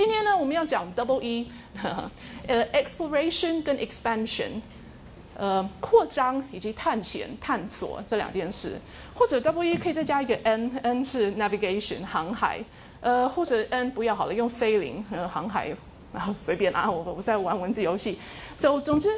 [0.00, 1.52] 今天呢，我们要讲 double E，
[2.46, 4.48] 呃，exploration 跟 expansion，
[5.36, 8.78] 呃，扩张以及探险、探索这两件事，
[9.14, 12.64] 或者 double E 可以再加一个 N，N 是 navigation 航海，
[13.02, 15.76] 呃，或者 N 不要好了，用 sailing 呃航海。
[16.12, 18.18] 然后随便啊，我我在玩文字游戏。
[18.58, 19.08] 总总之，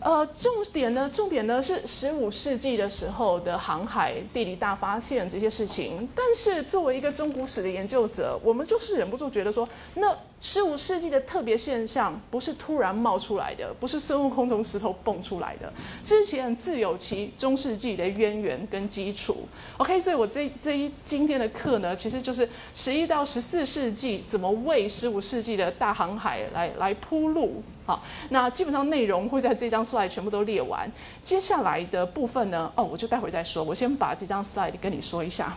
[0.00, 6.08] 呃，重点呢，重点呢是十五世纪的时候的航海、地理大发现这些事情。
[6.14, 15.72] 但是作为一个中古史的研究者，我们就是忍不住觉得说，那十五世纪的特别现象不是突然冒出来的，不是孙悟空从石头蹦出来的，
[16.04, 19.48] 之前自有其中世纪的渊源跟基础。
[19.78, 27.60] OK，所以我这这一今天的课呢，其实就是十一到十四世纪怎么为十五世纪的大航海来来铺路。
[27.84, 30.90] 好，那基本上内容会在这张 slide 全部都列完。
[31.22, 33.64] 接下来的部分呢，哦，我就待会再说。
[33.64, 35.56] 我先把这张 slide 跟你说一下。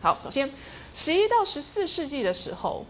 [0.00, 0.48] 好，首先，
[0.94, 2.86] 十一到十四世纪的时候，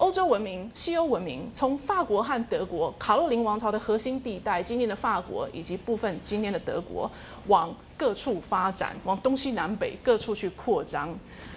[0.00, 7.08] 欧洲文明、西欧文明从法国和德国、卡洛林王朝的核心地带，今天的法国以及部分今天的德国，
[7.48, 11.14] 往各处发展，往东西南北各处去扩张。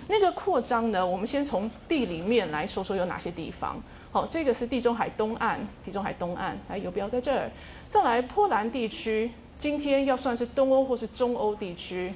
[0.10, 3.82] 那个扩张呢，我们先从地里面来说说有哪些地方。
[4.12, 7.50] 好，这个是地中海东岸，地中海东岸，来游标在这儿。
[7.90, 12.14] 再来波兰地区，今天要算是东欧或是中欧地区。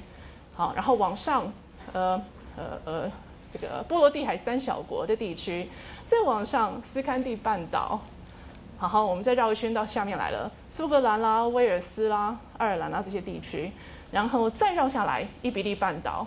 [0.54, 1.50] 好，然后往上，
[1.94, 2.22] 呃
[2.54, 3.12] 呃呃，
[3.52, 5.68] 这个波罗的海三小国的地区，
[6.06, 8.00] 再往上斯堪的半岛。
[8.76, 13.72] 好好，我们再绕一圈到下面来了，苏格兰啦、威尔斯啦、爱尔兰啦这些地区，
[14.12, 16.26] 然后再绕下来伊比利半岛。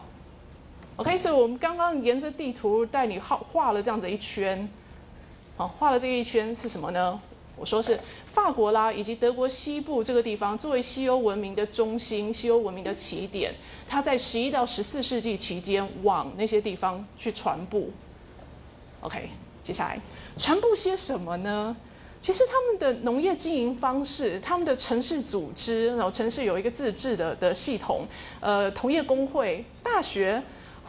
[0.98, 4.68] OK，所以我们刚刚沿着地图带你画画了这样的一圈。
[5.56, 7.20] 好，画了这一圈是什么呢？
[7.56, 8.00] 我说是
[8.34, 13.54] 法国啦，以及德国西部这个地方，作为西欧文明的中心、西欧文明的起点，
[13.88, 17.82] 它在十一到十四世纪期间往那些地方去传播。
[19.02, 19.30] OK，
[19.62, 20.00] 接下来
[20.38, 21.76] 传播些什么呢？
[22.22, 28.06] 其实他们的农业经营方式，他们的城市组织，然后城市有一个自治的的系统，
[28.40, 30.42] 呃，同业工会、大学。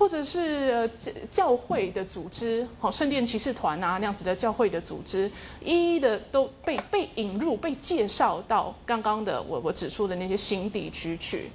[0.02, 0.40] 或者是
[0.72, 5.30] 呃教教会的组织，好圣殿骑士团啊那样子的教会的组织，
[5.64, 11.50] 一一的都被被引入、被介绍到刚刚的我我指出的那些新地区去。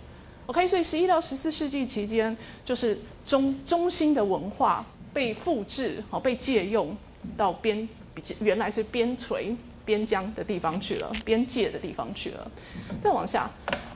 [0.45, 6.95] OK，所以十一到十四世纪期间，就是中中心的文化被复制，好被借用
[7.35, 7.85] 到边
[8.39, 9.57] 原来是边陲。
[9.87, 12.51] 边疆的地方去了，边界的地方去了。
[13.01, 13.49] 再往下，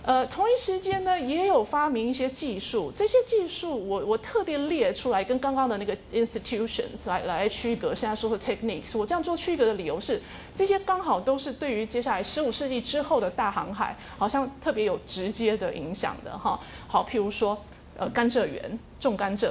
[0.03, 2.89] 呃，同一时间呢，也有发明一些技术。
[2.95, 7.93] 这些技术，我我特别列出来，跟刚刚的那个 institutions 来来区隔。
[7.93, 10.21] 现在说说 techniques，我这样做区隔的理由是，
[10.55, 16.57] 这些刚好都是对于接下来十五世纪之后的大航海，好像特别有直接的影响的哈。
[16.87, 17.61] 好，譬如说，
[17.97, 19.49] 呃，甘蔗园种甘蔗。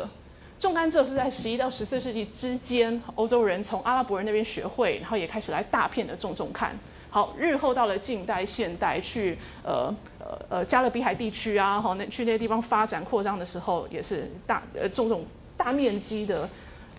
[0.60, 6.78] 种甘蔗是在十一到十四世纪之间，欧洲人从阿拉伯人那边学会，然后也开始来大片的种种看。
[7.08, 15.24] 好，日后到了近代、现代，去呃呃呃加勒比海地区啊，哈，那去那些地方发展扩张的时候，也是大呃种种
[15.56, 16.48] 大面积的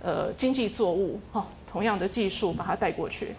[0.01, 3.35] 呃经济作物，哈，同样的技术把它带过去。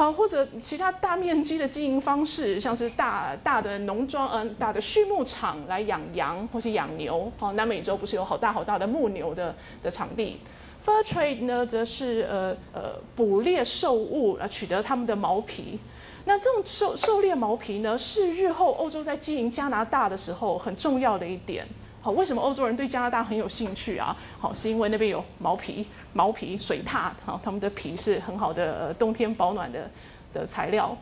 [0.00, 7.30] 好，或者其他大面积的经营方式，像是大大的农庄，嗯，大的畜牧场来养羊或是养牛。
[7.36, 10.40] 好，南美洲不是有好大好大的牧牛的的场地
[10.86, 15.78] ？Fur trade 呢，则是呃呃捕猎兽物来取得他们的毛皮。
[16.24, 21.66] 那这种狩狩猎毛皮呢，是日后欧洲在经营加拿大的时候很重要的一点。
[22.02, 24.16] 好，为什么欧洲人对加拿大很有兴趣啊？
[24.38, 29.90] 好，是因为那边有毛皮、毛皮水獭，好，他们的皮是很好的冬天保暖的
[30.32, 30.96] 的材料。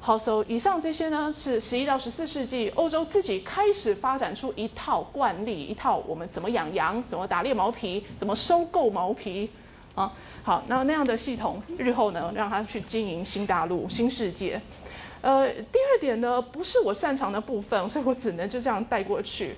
[0.00, 9.50] 好，so 以上这些呢，是十一到十四世纪欧洲自己开始发展出一套惯例，一套我们怎么养羊、怎么打猎毛皮、怎么收购毛皮
[9.94, 10.10] 啊。
[10.42, 14.60] 好，那那样的系统日后呢，让他去经营新大陆、新世界。
[15.20, 19.54] 呃，第二点呢，不是我擅长的部分，所以我只能就这样带过去。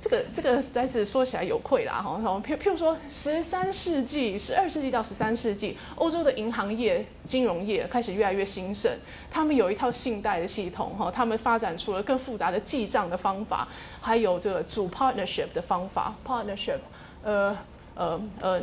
[0.00, 2.20] 这个这个实在是说起来有愧啦哈。
[2.46, 8.90] 譬譬如说，十三世纪、十二世纪到十三世纪，欧洲的银行业、金融业开始越来越兴盛，
[9.30, 13.66] 他们有一套信贷的系统哈，他们发展出了更复杂的记账的方法，
[14.00, 16.78] 还有这个主 partnership 的方法，partnership，
[17.22, 17.56] 呃。
[17.96, 18.62] 呃呃，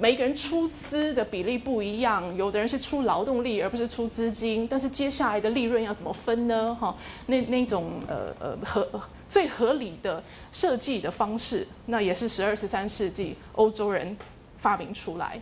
[0.00, 6.76] 每个人出资的比例不一样，有的人是出劳动力而不是出资金，但是接下来的利润要怎么分呢？
[6.80, 6.92] 哈，
[7.26, 8.88] 那那种呃呃合
[9.28, 10.22] 最合理的
[10.52, 14.16] 设计的方式，那也是十二十三世纪欧洲人
[14.58, 15.40] 发明出来。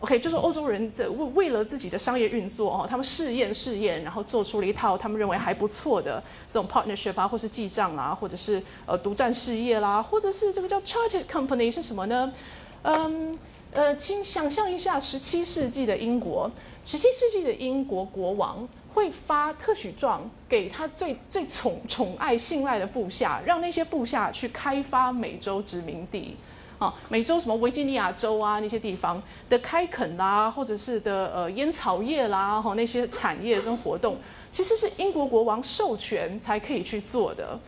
[0.00, 12.32] OK，就是欧洲人在为为了自己的商业运作哦，他们试验试验，然后做出了一套他们认为还不错的这种 partnership 啊，或是记账啊，或者是呃独占事业啦，或者是这个叫 chartered company 是什么呢？
[12.82, 13.38] 嗯，
[13.72, 16.50] 呃，请想象一下，十七世纪的英国，
[16.86, 26.36] 十七世纪的英国国王会发特许状给他最最宠宠爱信赖的部下，让那些部下去开发美洲殖民地。
[26.78, 34.16] 啊，美洲什么维吉尼亚州啊那些地方的开垦啦，或者是的呃烟草业啦，哈那些产业跟活动，
[34.50, 37.60] 其实是英国国王授权才可以去做的。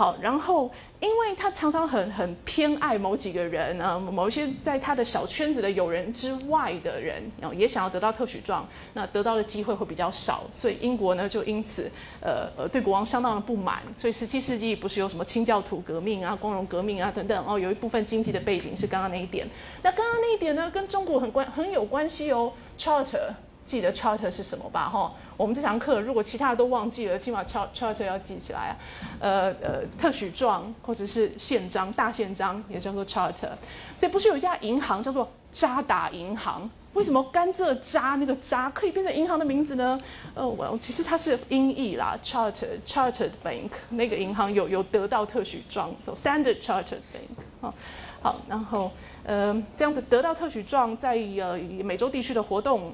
[0.00, 11.90] 好，然后因为他常常很很偏爱某几个人啊，某一些在他的小圈子的友人之外的人，然后也想要得到特许状，那得到的机会会比较少，所以英国呢就因此
[12.22, 13.82] 呃呃对国王相当的不满。
[13.98, 19.46] 所以十七世纪不是有什么清教徒革命啊、光荣革命啊等等哦，有一部分经济的背景是刚刚那一点。
[19.82, 22.50] 那刚刚那一点呢，跟中国很关很有关系哦。
[22.78, 24.88] Charter 记得 Charter 是什么吧？
[24.88, 25.12] 哈。
[25.36, 28.76] 我们这堂课如果其他的都忘记了，起码 charter 要记起来啊。
[29.18, 33.48] 呃呃，特许状或者是宪章、大宪章也叫做 charter。
[33.96, 36.68] 所以不是有一家银行叫做渣打银行？
[36.92, 39.98] 为什么甘蔗渣那个渣可以变成银行的名字呢？
[40.34, 47.72] 呃，我其实它是音译啦，charter chartered bank 那个银行有有得到特许状，so standard chartered bank 好，
[48.20, 48.90] 好，然后
[49.24, 52.92] 呃这样子得到特许状，在呃美洲地区的活动。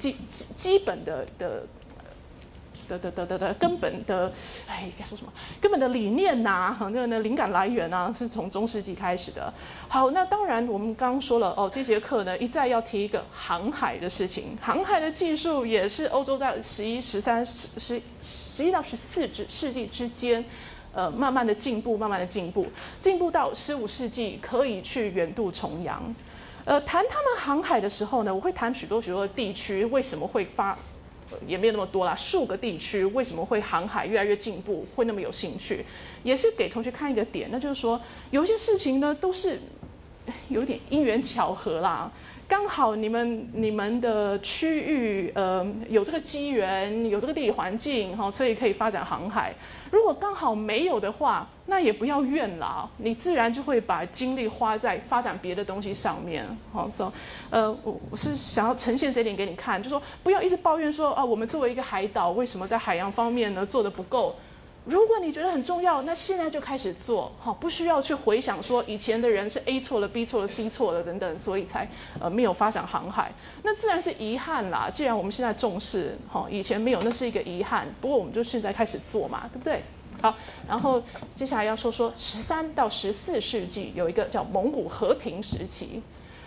[0.00, 1.62] 基基基本的的
[2.88, 4.32] 的的的的根本的，
[4.66, 5.30] 哎，该说什么？
[5.60, 9.52] 根本的理念呐，哈，那个灵感来源啊，是从中世纪开始的。
[9.88, 14.56] 好，那当然，我们刚刚说了哦，这节课呢一再要提一个航海的事情。
[14.60, 20.44] 航海的技术也是欧洲在十一、十三、十十十一到十四之世纪之间，
[20.92, 22.66] 呃，慢慢的进步，慢慢的进步，
[22.98, 26.02] 进步到十五世纪可以去远渡重洋。
[26.64, 30.76] 呃，谈他们航海的时候呢，我会谈许多许多的地区为什么会发，
[31.46, 35.84] 也没有那么多啦，数个地区为什么会航海越来越进步，会那么有兴趣，
[36.22, 39.58] 也是给同学看一个点，那就是说有些事情呢都是
[40.48, 42.10] 有点因缘巧合啦。
[42.46, 49.54] 刚好你们你们的区域呃有这个机缘，有这个地理环境哈，所以可以发展航海。
[49.90, 56.46] 如果刚好没有的话，那也不要怨啦，你自然就会把精力花在发展别的东西上面。
[56.72, 57.12] 好，so
[57.50, 64.36] 呃我我是想要呈现这点给你看，就说不要一直抱怨说啊，我们作为一个海岛，为什么在海洋方面呢做的不够？
[64.90, 71.88] 如果你觉得很重要，那现在就开始做，好，不需要去回想说以前的人是 A 错了、B 错了、C 错了等等，所以才
[72.18, 73.30] 呃没有发展航海，
[73.62, 74.90] 那自然是遗憾啦。
[74.92, 77.86] 既然我们现在重视，哈，以前没有，那是一个遗憾。
[78.00, 79.80] 不过我们就现在开始做嘛，对不对？
[80.20, 80.34] 好，
[80.66, 81.00] 然后
[81.36, 86.02] 接下来要说说十三到十四世纪有一个叫蒙古和平时期。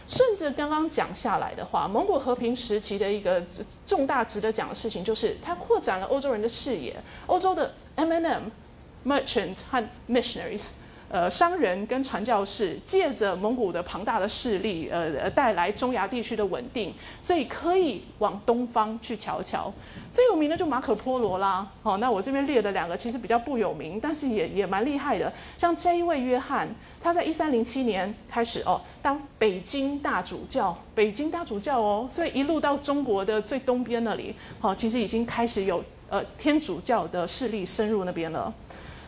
[0.06, 3.42] 顺着刚刚讲下来的话，蒙古和平时期的一个
[3.88, 6.94] 重大值得讲的事情，就是它扩展了欧洲人的视野，
[7.28, 7.72] 欧洲的。
[7.95, 8.44] M&M
[9.06, 10.68] merchants 和 missionaries，
[11.10, 19.72] 呃，商人跟传教士借着蒙古的庞大的势力，呃，带来中亚地区的稳定，所以可以往东方去瞧瞧。
[20.12, 25.31] 最有名的就马可波罗啦，哦，那我这边列了两个，其实比较不有名，但是也也蛮厉害的。
[25.57, 26.68] 像这一位约翰，
[27.01, 35.84] 他在一三零七年开始哦，当北京大主教，北京大主教哦，所以一路到中国的最东边那里，哦，其实已经开始有。
[36.09, 38.53] 呃，天主教的势力深入那边了。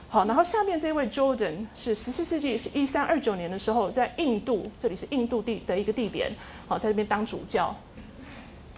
[0.07, 6.31] 好，然后下面这位 Jordan 是十四世纪是一三二九年的时候，在印度，这里是印度地的一个地点，
[6.67, 7.75] 好，在这边当主教。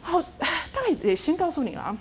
[0.01, 1.96] 好，大概也先告诉你了，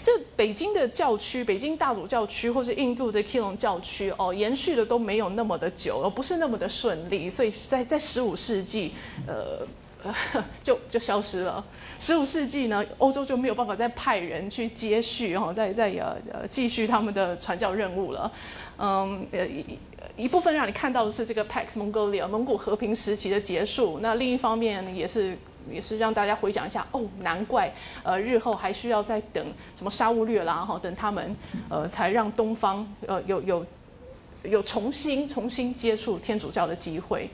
[0.00, 8.92] 这北京的教区，北京大主教区，或是印度的 k i l o n 教区，哦，延续的都没有那么的久，而不是那么的顺利，所以在在十五世纪，
[9.26, 9.66] 呃。
[10.62, 11.64] 就就消失了。
[12.00, 18.30] 十五世纪呢，欧洲就没有办法再派人去接续，哈，再再呃呃继续他们的传教任务了。
[18.78, 19.78] 嗯，呃一
[20.16, 24.00] 一部分让你看到的是这个 Pax Mongolia 蒙古和平时期的结束。
[24.02, 25.36] 那另一方面也是
[25.70, 29.46] 也是让大家回想一下，哦，难怪呃日后还需要再等
[29.76, 31.34] 什么沙乌略啦，哈，等他们
[31.68, 33.66] 呃才让东方呃有有
[34.42, 37.30] 有重新重新接触天主教的机会。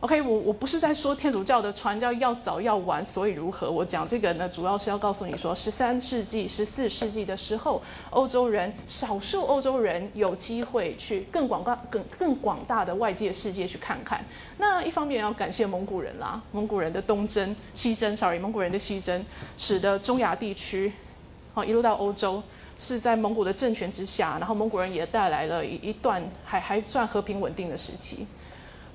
[0.00, 3.70] OK，我我不是在说天主教的传教要早要晚，所以如何？
[3.70, 14.24] 我讲这个呢，主要是要告诉你说，十三世纪、十四世纪的时候，欧洲人少数欧洲人有机会去更广大、更更广大的外界世界去看看。
[14.56, 19.22] 那一方面要感谢蒙古人啦，蒙古人的东征、西征，sorry，蒙古人的西征，
[19.58, 20.90] 使得中亚地区，
[21.52, 22.42] 好一路到欧洲，
[22.78, 28.26] 是在蒙古的政权之下，然后蒙古人也带来了一一段还还算和平稳定的时期。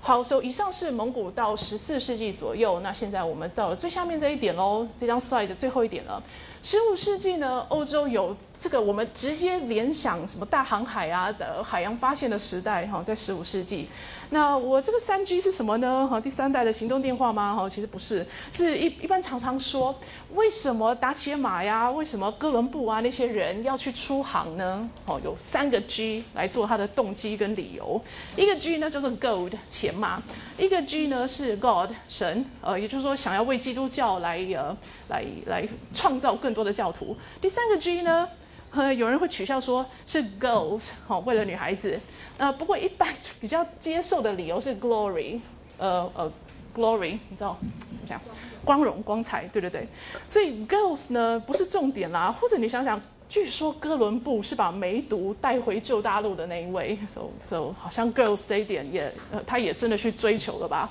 [0.08, 2.80] 好，所以以上是蒙古到十四世纪左右。
[2.82, 6.22] 那现在我们到了最下面这一点喽，这张 slide 的最后一点了。
[6.62, 13.90] 十五世纪呢，欧洲有这个我们直接联想什么大航海啊的海洋发现的时代哈，在十五世纪。
[14.30, 16.08] 那我这个三 G 是什么呢？
[16.08, 17.56] 哈，第三代的行动电话吗？
[17.56, 19.96] 哈，其实不是，是一一般常常说，
[20.34, 24.90] 为什么达伽马呀，为什么哥伦布啊那些人要去出航呢？
[25.06, 28.02] 哦，有三个 G 来做他的动机跟理由。
[28.36, 30.22] 一个 G 呢就是 Gold 钱嘛，
[30.58, 34.76] 一个 G 呢是 God 神，呃，也就是说想要为基督教来呃
[35.10, 37.16] 来来创造更多的教徒。
[37.40, 38.28] 第三个 G 呢？
[38.98, 42.00] 有人会取笑说是 girls， 好，为了女孩子。
[42.38, 43.08] 呃，不过一般
[43.40, 45.40] 比较接受的理由是 glory，
[45.78, 46.32] 呃呃
[46.76, 48.22] ，glory，你知道怎么讲？
[48.66, 49.88] 光荣、光彩，对对对。
[50.28, 52.32] 所以 girls 呢不是重点啦。
[52.32, 59.10] 或者你想想，据说哥伦布是把梅毒带回旧大陆的那一位，so so 好像 girls 这一点也，
[59.48, 60.90] 他也真的去追求了吧？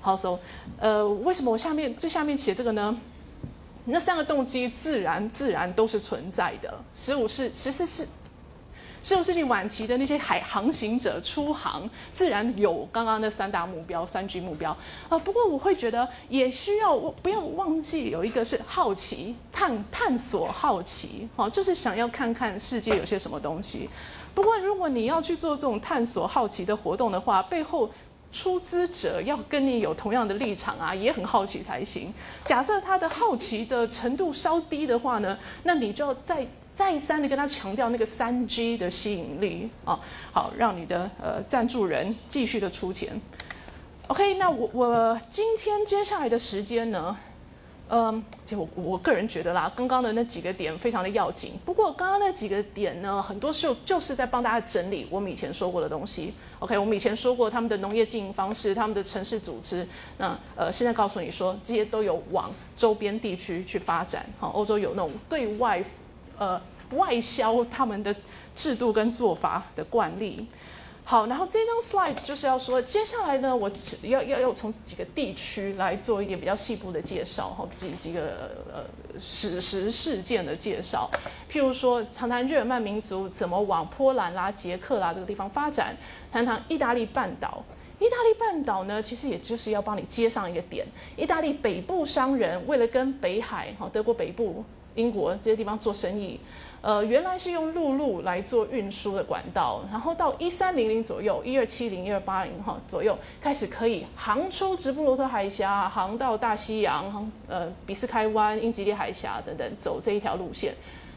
[0.00, 0.38] 好，so
[0.78, 2.96] 呃，为什么我下面最下面写这个呢？
[3.88, 6.74] 那三个动机自然自然都是存在的。
[6.94, 8.06] 十五世、十四世、
[9.04, 14.76] 十五世纪晚期的那些海航行者出航，自然有刚刚那三大目标、三 G 目标
[15.08, 15.16] 啊。
[15.16, 23.88] 不过我会觉得也需要不要忘记有一个是好奇、探探索、好奇，哦，就是想要看看世界有些什么东西。
[24.34, 27.88] 不过如果你要去做这种探索、好奇的活动的话，背后。
[28.36, 32.12] 出资者要跟你有同样的立场啊，也很好奇才行。
[32.44, 39.98] 假设他的好奇的程度稍低的话呢，那你就要再再三的跟他强调那个三 G 的吸引力啊，
[40.32, 43.18] 好，让你的呃赞助人继续的出钱。
[44.08, 47.16] OK，那我我今天接下来的时间呢？
[47.88, 51.52] 嗯，就我我个人觉得啦，刚刚的那几个点非常的要紧。
[51.64, 56.34] 不过刚刚那几个点呢，很多时候就是在帮大家整理我们以前说过的东西。
[56.58, 59.86] OK，我们以前说过他们的农业经营方式，他们的城市组织。
[60.18, 64.26] 那呃，现在告诉你说，这些都有往周边地区去发展。
[64.40, 65.84] 好，欧洲有那种对外
[66.38, 68.12] 呃外销他们的
[68.54, 70.44] 制度跟做法的惯例。
[71.08, 73.70] 好，然后这张 slide 就是要说，接下来呢，我
[74.02, 78.82] 要要要从几个地区来做一点比较细部的介绍，哈，几几个呃
[79.20, 81.08] 史实事件的介绍，
[81.48, 85.96] 譬如说，谈谈日耳曼民族怎么往波兰啦、捷克啦这个地方发展，
[86.32, 87.62] 谈谈意大利半岛。
[88.00, 90.84] 意大利半岛呢，其实也就是要帮你接上一个点，
[91.16, 94.64] 意大利北部商人为了跟北海、哈德国北部、
[94.96, 96.40] 英国这些地方做生意。
[96.82, 110.74] 呃，原来是用陆路来做运输的管道，然后到一三零零左右，一二七零、一二八零哈左右，开始可以航出直布罗陀海峡，航到大西洋，航呃比斯开湾、英吉利海峡等等，走这一条路线。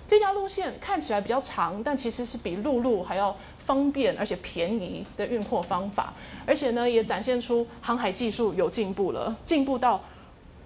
[0.07, 6.13] 这条路线看起来比较长，但其实是比陆路还要方便而且便宜的运货方法，
[6.47, 10.01] 而且呢，也展现出航海技术有进步了，进步到。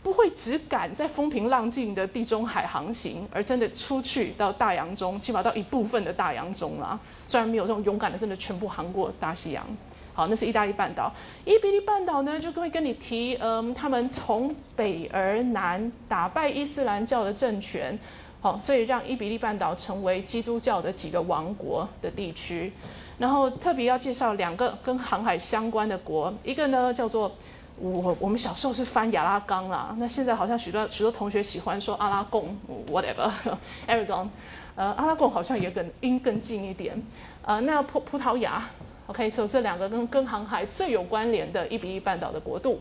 [0.04, 7.00] 不会只赶在风平浪静的地中海航行，而真的出去到大洋中，起码到一部分的大洋中啦。
[7.26, 9.66] 虽然没有这种勇敢的，真的全部航过大西洋。
[10.14, 11.10] 好，那是意大利半岛。
[11.46, 17.98] 伊比利半岛呢，就会跟你提，嗯，他们从北而南打败伊斯兰教的政权，
[18.42, 22.74] 好，所以让伊比利半岛成为基督教的几个王国的地区。
[23.18, 27.32] 然后特别要介绍两个跟航海相关的国，一个呢叫做。
[27.80, 32.56] 我我们小时候是翻亚拉冈啦，那现在好像许多许多同学喜欢说阿拉贡
[32.90, 34.28] ，whatever，Aragon，
[34.76, 37.02] 呃，阿拉贡好像也更音更近一点，
[37.42, 38.64] 呃，那葡葡萄牙
[39.08, 42.80] ，OK，所以这两个跟跟航海最有关联的一比一半岛的国度。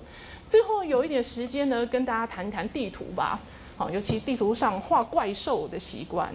[0.48, 3.40] 最后有一点时间呢，跟大家谈谈地图吧，
[3.76, 6.32] 好，尤其地图上画怪兽的习惯。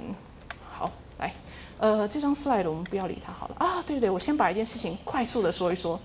[0.73, 1.31] 好，来，
[1.77, 5.99] 呃，这张 slide 我们不要理它好了啊，对对，我先把一件事情快速的说一说。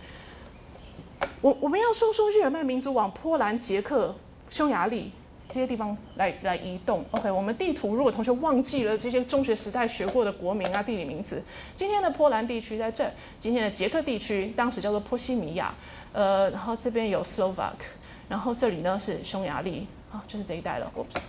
[1.40, 4.14] 我我们要说说日耳曼民族往波兰、捷克、
[4.48, 5.10] 匈牙利
[5.48, 7.04] 这些地方来来移动。
[7.10, 11.42] OK，我们地图如果同学忘记了这些中学时代学过的国名啊、地理名词，
[11.74, 15.74] 今天的波兰地区在这，今天的捷克地区当时叫做波西米亚，
[16.12, 17.72] 呃，然后这边有 Slovak，
[18.28, 20.90] 然后这里呢是匈牙利，啊，就是这一带了。
[20.96, 21.20] Oops，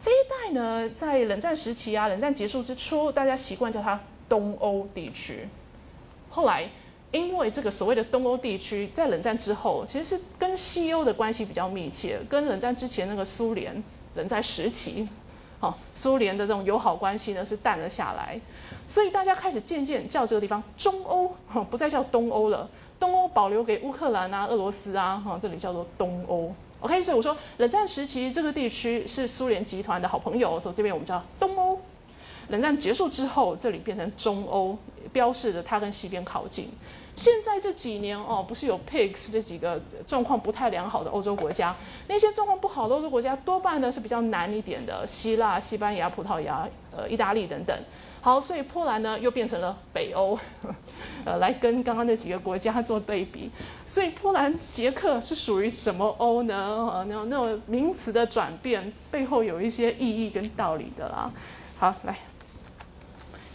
[0.00, 5.48] 这一带呢，在冷战时期啊，冷战结束之初，大家习惯叫它东欧地区，
[6.28, 6.68] 后来。
[7.14, 13.80] 因为这个所谓的东欧地区，在冷战之后，其实是跟西欧的关系比较密切，跟冷战之前那个苏联
[14.16, 15.08] 冷战时期，
[15.60, 18.36] 好，苏联的这种友好关系呢是淡了下来，
[18.84, 21.32] 所以大家开始渐渐叫这个地方中欧，
[21.70, 22.68] 不再叫东欧了。
[22.98, 26.52] 东欧保留给乌克兰啊、俄罗斯啊，哈，这里叫做东欧。
[26.80, 31.78] OK，所以我说冷战时期这个地区是苏联集团的好朋友，所以这边我们叫东欧。
[32.48, 34.76] 冷战结束之后，这里变成中欧，
[35.12, 36.68] 标示着它跟西边靠近。
[37.16, 41.74] 现在这几年哦，不是有 Pigs 这几个状况不太良好的欧洲国家，
[42.08, 47.76] 那些状况不好的欧洲国家多半呢是比较难一点的，希腊、西班牙、葡萄牙、呃、意大利等等。
[48.20, 50.36] 好，所以波兰呢又变成了北欧，
[51.24, 53.50] 呃，来跟刚刚那几个国家做对比。
[53.86, 56.56] 所以波兰、捷克是属于什么欧呢？
[56.56, 61.30] 呃，那那种名词的转变背后有一些意义跟道理的啦。
[61.78, 62.18] 好，来，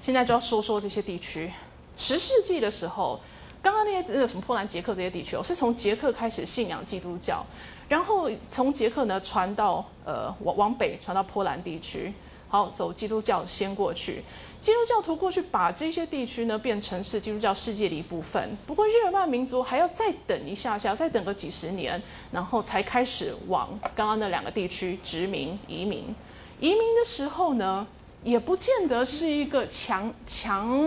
[0.01, 1.51] 现在就要说说这些地区。
[1.97, 3.19] 十世纪的时候，
[3.61, 7.45] 刚刚那些呃什么波兰、捷克这些地区哦，是从捷克开始信仰基督教，
[7.87, 12.13] 然后从捷克呢传到呃往往北传到波兰地区。
[12.51, 14.23] 好，走基督教先过去，
[14.59, 18.57] 基督教徒过去把这些地区呢变成是基督教世界的一部分。
[18.65, 22.01] 不过日耳曼民族还要再等一下下，再等个几十年，
[22.31, 26.15] 然后才开始往刚刚那两个地区殖民移民。
[26.59, 27.85] 移民的时候呢？
[28.23, 30.77] 也不见得是一个强强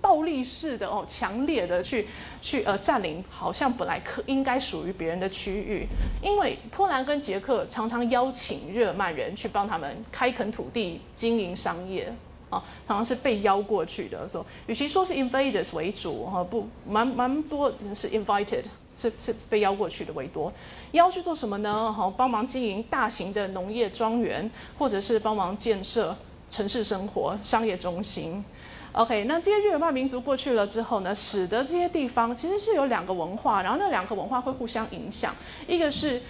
[0.00, 2.06] 暴力式的哦，强烈的去
[2.40, 5.86] 去呃占领，好像本来可应该属于别人的区域，
[6.22, 12.10] 因为波兰跟捷克常常邀请日耳曼人去帮他们开垦土地、经营商业
[12.48, 14.26] 啊，常常是被邀过去的。
[14.26, 18.64] 说，与其说是 invaders 为主哈，不，蛮蛮多是 invited，
[18.96, 20.50] 是是被邀过去的为多。
[20.92, 21.92] 邀去做什么呢？
[21.92, 26.16] 好，帮忙经营大型的农业庄园，或者是帮忙建设。
[26.48, 28.44] 城市生活、商业中心
[28.92, 35.34] ，OK，那这些日耳曼民族过去了之后呢，使得这些地方其实是有两个文化，然后那两个文化会互相影响。
[35.66, 36.20] 一个是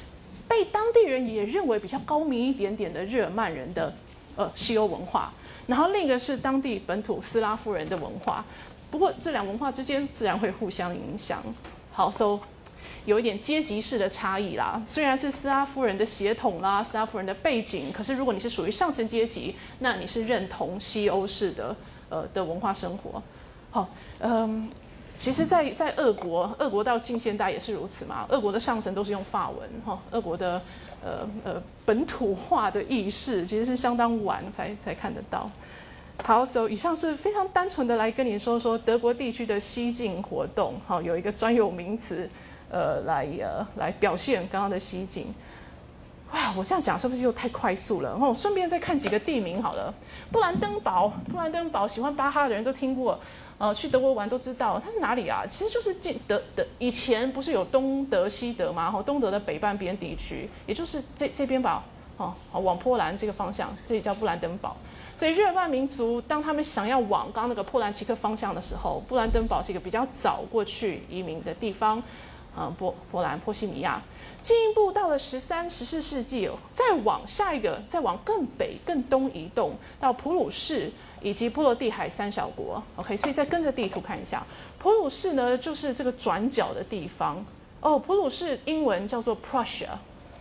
[0.49, 3.95] 被当地人也认为比较高明一点点的日耳曼人的
[4.37, 5.33] 呃西欧文化，
[5.67, 8.45] 然后另一个是当地本土斯拉夫人的文化。
[8.91, 11.43] 不过这两文化之间自然会互相影响。
[11.93, 12.41] 好，So。
[13.09, 21.75] 有一点阶级式的差异啦，虽然是斯拉夫人的血统啦，斯拉夫人的背景，可是如果你是属于上层阶级，那你是认同西欧式的
[22.11, 23.23] 呃的文化生活。
[23.71, 23.89] 好，
[24.21, 24.69] 嗯，
[25.17, 28.27] 其实，在在俄国，俄国到近现代也是如此嘛。
[28.29, 30.61] 俄国的上层都是用法文哈，俄国的
[31.03, 35.51] 呃呃本土化的意识其实是相当晚才才看得到。
[36.23, 40.75] 好，所以以上是非常单纯的来跟你说说德国地区的西进活动。
[40.87, 42.29] 好，有一个专有名词。
[42.71, 45.35] 呃，来呃，来表现刚刚的西景。
[46.33, 48.11] 哇，我这样讲是不是又太快速了？
[48.11, 49.93] 然后顺便再看几个地名好了。
[50.31, 53.19] 布兰登堡，布兰登堡，喜欢巴哈的人都听过，
[53.57, 55.45] 呃，去德国玩都知道它是哪里啊？
[55.49, 58.91] 其实就是近德德，以前不是有东德西德吗？
[58.91, 61.83] 哈，东德的北半边地区，也就是这这边吧，
[62.19, 64.77] 哦，往波兰这个方向，这里叫布兰登堡。
[65.17, 72.03] 所以日耳曼民族当他们想要往刚刚那个波兰奇克方向的时候，布兰登堡是一个比较早过去移民的地方。
[72.59, 74.03] 呃，波波兰、波西米亚，
[74.43, 80.91] 进一步到了十三、十四世纪，再往下一个，再往更北、更东移动到普鲁士
[81.23, 82.83] 以及波罗的海三小国。
[82.97, 84.45] OK，所以再跟着地图看一下，
[84.77, 87.45] 普鲁士呢就是这个转角的地方
[87.81, 87.97] 哦。
[87.97, 89.91] 普鲁士英文叫做 Prussia，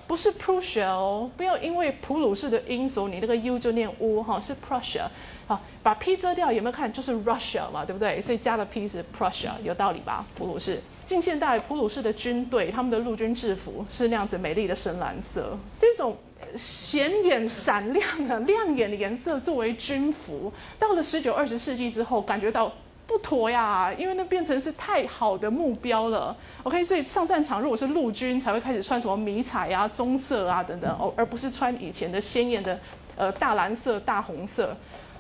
[0.08, 5.08] 不是 Prussia 哦，不要因为普鲁士的音所你那个 U 就念 U 哈，是 Prussia。
[5.48, 6.92] 好，把 P 遮掉，有没有看？
[6.92, 8.20] 就是 Russia 嘛，对不对？
[8.20, 10.26] 所以加了 P 是 Prussia，有道理吧？
[10.36, 10.82] 普鲁士。
[11.06, 16.18] 近现代普鲁士的军队，他们的陆军制服是那样子美丽的深蓝色，这种
[16.54, 22.70] 显眼闪亮的亮眼的颜色作为军服，到了十九二十世纪之后，感觉到
[23.08, 26.36] 不妥呀，因为那变成是太好的目标了。
[26.64, 32.78] OK，所以上战场如果是陆军才会开始穿什么迷彩啊、棕色啊等等，哦，而不是穿以前的鲜艳的
[33.16, 34.76] 呃大蓝色、大红色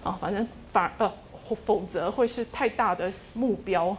[0.07, 1.11] 啊，反正反而呃
[1.65, 3.95] 否则会是太大的目标。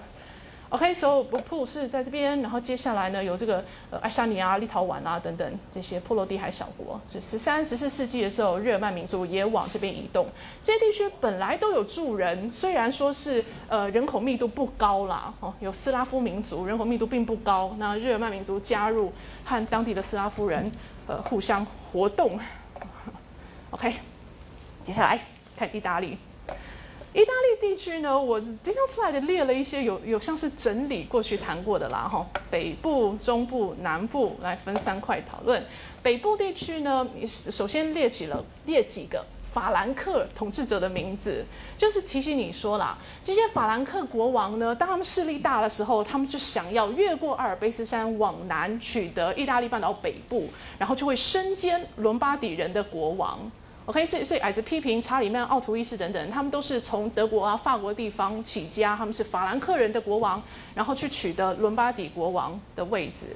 [0.70, 7.00] OK，所以普普鲁士在这边，然后接下来呢，有这个呃爱沙尼亚、立陶宛啊等等这些波罗的海小国。
[7.10, 10.26] 就十三、十四世纪的时候，日耳曼民族也往这边移动。
[10.62, 17.74] 这些地区本来都有住人，虽然说是呃人口密度不高啦，哦，有斯拉夫民族，人口密度并不高。
[17.78, 19.10] 那日耳曼民族加入
[19.46, 20.70] 和当地的斯拉夫人
[21.06, 22.38] 呃互相活动。
[23.70, 23.94] OK，
[24.84, 25.18] 接下来
[25.58, 26.16] 看意大利。
[27.14, 35.64] 意大利地区呢，我这张 slide 列了一些有有像是整理过去谈过的啦，哈，北部、中部、南部来分三块讨论。
[36.02, 41.44] 北部地区呢，首先列起了列几个法兰克统治者的名字，
[41.78, 53.50] 就是提醒你说啦，这些法兰克国王呢，当他们势力大的时候，他们就想要越过阿尔卑斯山往南取得意大利半岛北部，然后就会身兼伦巴底人的国王。
[53.88, 60.42] OK，所以所以矮子批评查理曼、奥图一世等等，他们都是从德国啊、法国地方起家，他们是法兰克人的国王，
[60.74, 63.34] 然后去取得伦巴底国王的位置。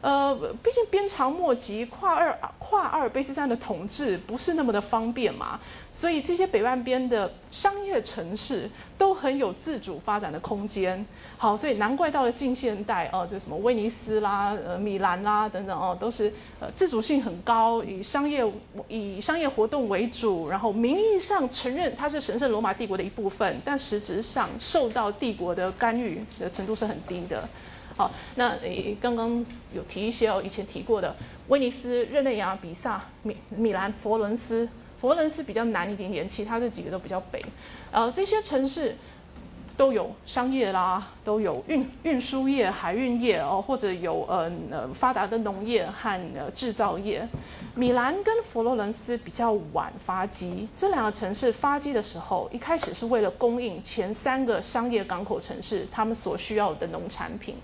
[0.00, 0.32] 呃，
[0.62, 5.58] 毕竟鞭长莫及，跨二跨阿尔卑斯山的统治不是那么的方便嘛，
[5.90, 11.04] 所以这些北半边的商业城市都很有自主发展的空间。
[11.36, 18.44] 好，所以难怪到了近现代哦，这什么威尼斯啦、呃米兰啦等等哦，都是呃自主性很高，以商业
[18.86, 27.48] 以商业活动为主，然后名义上承认它是神圣罗马帝国的一部分，但实质上受到帝国的干预的程度是很低的。
[27.98, 31.16] 好，那诶，刚刚有提一些哦，以前提过的
[31.48, 34.68] 威尼斯、日内瓦、比萨、米米兰、佛伦斯，
[35.00, 37.44] 佛伦斯比较南一点点，其他这几个都比较北。
[37.90, 38.94] 呃，这些城市
[39.76, 47.26] 都有商业啦，都有运运输业、海运业哦，或者有呃呃发达的农业和呃制造业。
[47.74, 57.56] 米兰跟佛罗伦斯比较晚发机，这两个城市发机的时候，一开始是为了供应前三个商业港口城市他们所需要的农产品。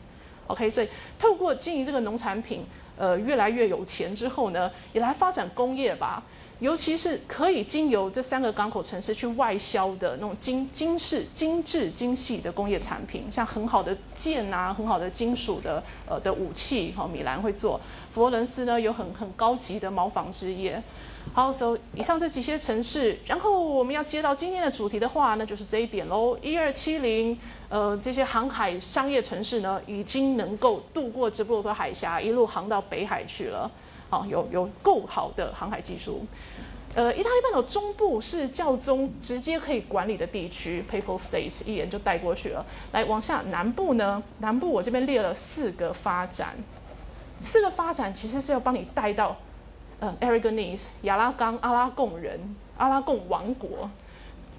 [0.46, 2.64] OK，所以透过经营这个农产品，
[2.96, 6.22] 呃，越来越有钱之后呢，也来发展工业吧。
[6.64, 17.79] 尤其是可以经由这三个港口城市去外销的那种精精致、精致、精细的工业产品，像很好的剑啊，很好的金属的呃的武器，哈，米兰会做。
[18.14, 20.83] 佛罗伦斯呢，有很很高级的毛纺织业。
[21.35, 26.35] 好，so 以上这几些城市，然后我们要接到今天的主题的话，那就是这一点喽。
[26.40, 33.70] 一二七零，呃，这些航海商业城市呢，已经能够渡过直布罗陀海峡，一路航到北海去了。
[34.11, 36.27] 好，有有够好的航海技术。
[36.95, 42.64] 呃，意大利半岛中部是教宗直接可以管理的地区，Papal States），一眼就带过去了。
[42.93, 44.23] 来，往下南部呢？
[44.38, 46.55] 南部我这边列了四个发展，
[47.40, 49.37] 四个发展其实是要帮你带到。
[50.01, 52.38] 呃，Aragonese 亚拉冈阿拉贡人
[52.77, 53.90] 阿拉贡王国，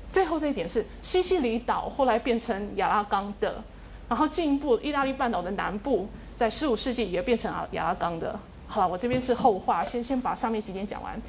[0.09, 3.63] 最后这一点是西西里岛后来变成亚拉冈的，
[4.09, 8.37] 然后进一步意大利半岛的南部在十五世纪也变成亚亚拉冈的。
[8.67, 11.21] 好了，我这边是后话，先先把上面几点讲完。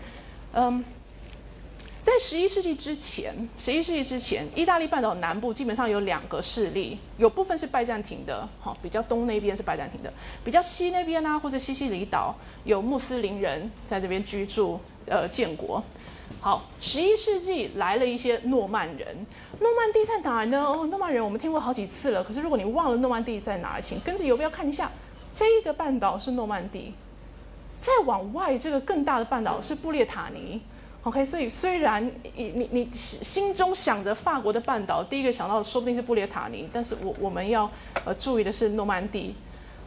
[0.52, 0.84] 嗯。
[2.02, 10.12] 在十一世纪之前，十一世纪之前，意大利半岛南部基本上有两个势力，有部分是拜占庭的，好，比较东那边是拜占庭的，
[10.44, 15.82] 比较西那边呢，或者西西里岛有穆斯林人在这边居住，呃，建国。
[16.40, 19.26] 好，十一世纪来了一些诺曼人，
[19.58, 20.64] 诺曼底在哪呢？
[20.64, 24.92] 哦，诺曼人我们听过好几次了，可是如果你忘了诺曼底在哪，请跟着游标看一下，
[25.32, 26.94] 这个半岛是诺曼底，
[27.78, 30.60] 再往外这个更大的半岛是布列塔尼。
[31.02, 37.70] OK，所以虽然你你你心中想着法国的半岛，第一个想到的说不定是布列塔尼，但是我我们要
[38.04, 39.34] 呃注意的是诺曼底。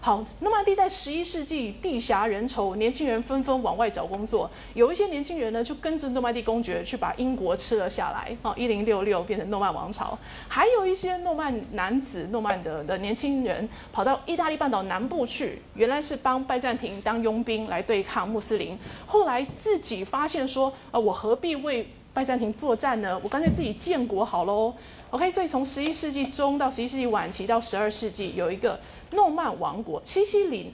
[0.01, 4.49] 好，诺曼底在十一世纪地狭人稠，年轻人纷纷往外找工作。
[4.73, 8.33] 有一些年轻人呢，就跟着诺曼底公爵去把英国吃了下来。
[8.41, 10.17] 哦，一零六六变成诺曼王朝。
[10.47, 18.79] 还有一些诺曼男子、诺曼的的年轻人跑到意大利半岛南部去，原来是帮拜占庭当佣兵来对抗穆斯林。
[19.05, 23.19] 后来自己发现说，呃，我何必为拜占庭作战呢？
[23.21, 24.73] 我干脆自己建国好喽。
[25.11, 28.79] OK，所以从十一世纪中到十一世纪晚期到十二世纪，有一个。
[29.11, 30.71] 诺曼王国，西西里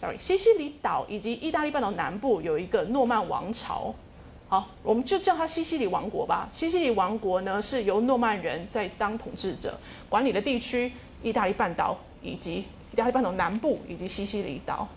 [0.00, 3.94] ，sorry，西西里岛以及意大利半岛南部有一个诺曼王朝，
[4.48, 6.48] 好，我们就叫它西西里王国吧。
[6.50, 14.88] 西西里王国呢是由诺曼人在当统治者，管理的地区，意大利半岛以及意大利半岛南部以及西西里岛，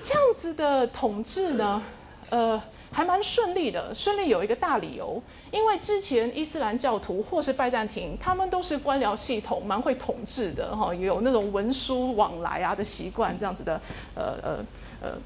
[0.00, 1.82] 这样子的统治呢，
[2.30, 2.62] 呃。
[2.90, 13.80] 还蛮顺利的，顺利有一个大理由，因为之前伊斯兰教徒或是拜占庭，他们都是官僚系统，蛮会统治的哈，有那种文书往来啊的习惯，这样子的，
[14.14, 14.64] 呃呃
[15.00, 15.18] 呃，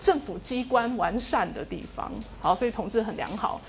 [0.00, 3.60] 政府机关完善的地方，好，所以统治很良好。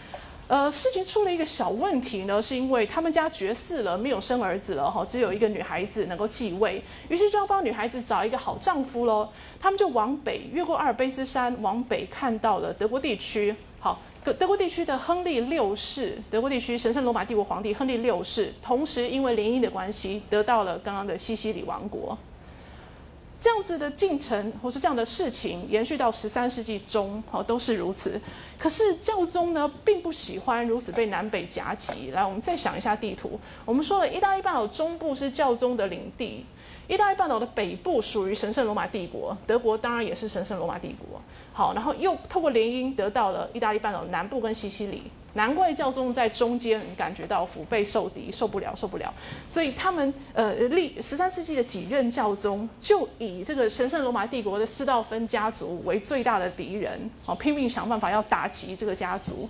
[0.48, 9.28] 呃，事情出了一个小问题呢，是因为他们家绝嗣了，没有生儿子了哈，只有一个女孩子能够继位，于是就要帮女孩子找一个好丈夫喽。
[9.60, 13.54] 他们就往北越过阿尔卑斯山，往北看到了德国地区。
[13.82, 22.18] 好，德国地区的亨利六世，德国地区神圣罗马帝国皇帝亨利六世，同时因为联姻的关系，得到了刚刚的西西里王国。
[23.40, 28.20] 这样子的进程，或是这样的事情，延续到十三世纪中，哦，都是如此。
[28.58, 32.10] 可是教宗呢，并不喜欢如此被南北夹击。
[32.12, 33.40] 来，我们再想一下地图。
[33.64, 36.44] 我们说了，意大利半岛中部是教宗的领地，
[36.88, 41.22] 意大利半岛的北部属于神圣罗马帝国，德国当然也是神圣罗马帝国。
[41.54, 45.04] 好，然后又透过联姻得到了意大利半岛南部跟西西里。
[45.38, 49.14] 难怪教宗在中间感觉到腹背受敌，受不了，受不了。
[49.48, 59.48] 所以他们呃，历十三世纪的几任教宗就以这个神圣罗马帝国的斯道芬家族为最大的敌人，哦，拼命想办法要打击这个家族。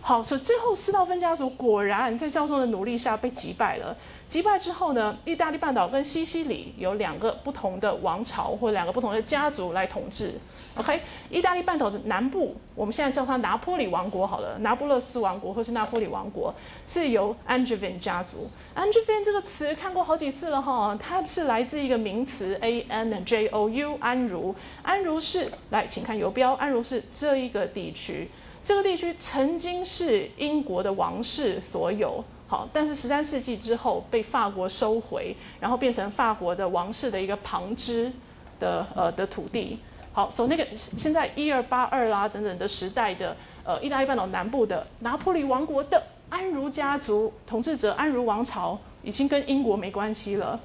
[0.00, 3.96] 好，所以最后斯道芬家族果然在教宗的努力下被击败了。
[4.28, 10.34] 击败之后呢，意大利半岛跟西西里有两个不同的王朝或两个不同的家族来统治。
[10.74, 16.54] OK，意大利半岛的南部，我们现在叫它拿坡里王国好了，拿不勒斯王国或是拿坡里王国，
[16.86, 18.50] 是由 Angevin 家族。
[18.76, 24.54] Angevin 这个词看过好几次了哈，它是来自一个名词 A N J O U 安茹。
[24.82, 28.28] 安茹是来，请看游标，安茹是这一个地区。
[28.62, 38.10] 这个地区曾经是英国的王室所有，好，但是十三世纪之后被法国收回，然后变成法国的王室的一个旁支
[38.58, 39.78] 的呃的土地。
[40.14, 50.58] 好，所以那个现在一二八二啦等等的时代的呃意大利半岛南部的拿破里王国的安茹家族统治者安茹王朝已经跟英国没关系了。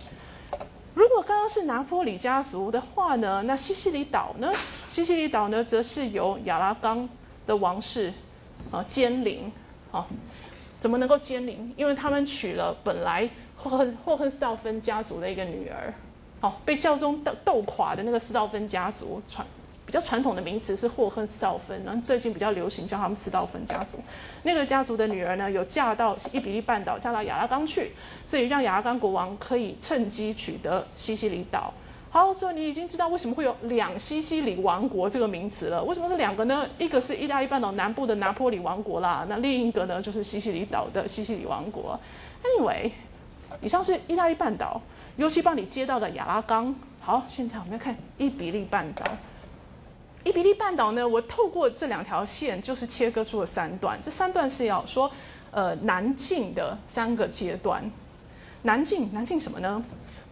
[0.94, 4.50] 如果刚刚是拿破里家族的话呢，那西西里岛呢？
[4.88, 7.10] 西西里岛呢，则是由亚拉冈
[7.46, 8.14] 的王室
[8.72, 9.52] 啊监领。
[9.92, 10.08] 啊，
[10.84, 11.74] 怎么能够监领？
[11.78, 15.94] 因为他们娶了本来霍亨霍亨斯道芬家族的一个女儿。
[16.42, 19.48] 哦，被教宗斗斗垮的那个斯道芬家族，传
[19.86, 23.98] 比较传统的名词是霍亨斯道芬，然后最近比较流行叫他们斯道芬家族。
[24.44, 27.94] 那个家族的女儿呢，有嫁到伊比利半岛，嫁到亚拉冈去，
[28.26, 31.74] 所以让亚拉冈国王可以趁机取得西西里岛。
[32.14, 35.84] 好，所以你已经知道为什么会有两西西里王国这个名词了。
[35.84, 36.64] 为什么是两个呢？
[36.78, 42.00] 一个是意大利半岛南部的拿坡里王国啦，那另一个呢就是西西里岛的西西里王国。
[42.44, 42.92] Anyway，
[43.64, 44.80] 以上是意大利半岛。
[45.18, 46.76] 尤其帮你接到的亚拉冈。
[47.00, 49.04] 好，现在我们要看伊比利半岛。
[50.24, 54.00] 伊比利半岛呢，我透过这两条线，就是切割出了三段。
[54.04, 55.10] 这三段是要说，
[55.50, 57.84] 呃，南进的三个阶段。
[58.62, 59.84] 南进，南进什么呢？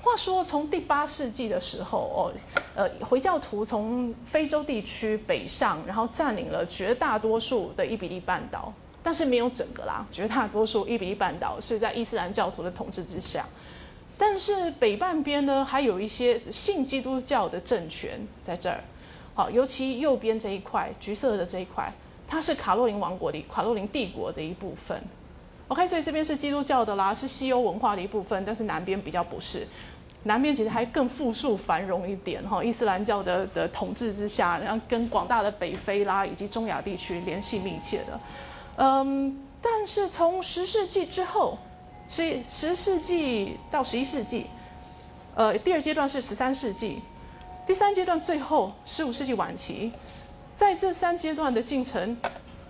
[0.01, 2.33] 话说，从第八世纪的时候，哦，
[2.75, 10.05] 呃，回教徒从非洲地区北上，然后占领了绝大多数的伊比利半岛，但是没有整个啦。
[10.11, 13.45] 绝大多数伊比利半岛是在伊斯兰教徒的统治之下。
[14.17, 18.83] 但是北半边呢，还有一些信基督教的政权在这儿。
[19.33, 21.91] 好，尤其右边这一块，橘色的这一块，
[22.27, 25.01] 它是卡洛林王国的卡洛林帝国的一部分。
[25.69, 28.43] OK，所以这边是基督教的啦，是西欧文化的一部分。
[28.45, 29.65] 但是南边比较不是，
[30.23, 32.63] 南边其实还更富庶繁荣一点哈。
[32.63, 38.19] 伊斯兰教的的统治之下，然后跟广大的北非啦以及中亚地区联系密切的。
[38.77, 41.57] 嗯，但是从十世纪之后。
[42.09, 44.45] 十十世纪到十一世纪，
[45.33, 46.99] 呃，第二阶段是十三世纪，
[47.65, 49.93] 第三阶段最后十五世纪晚期，
[50.53, 52.17] 在这三阶段的进程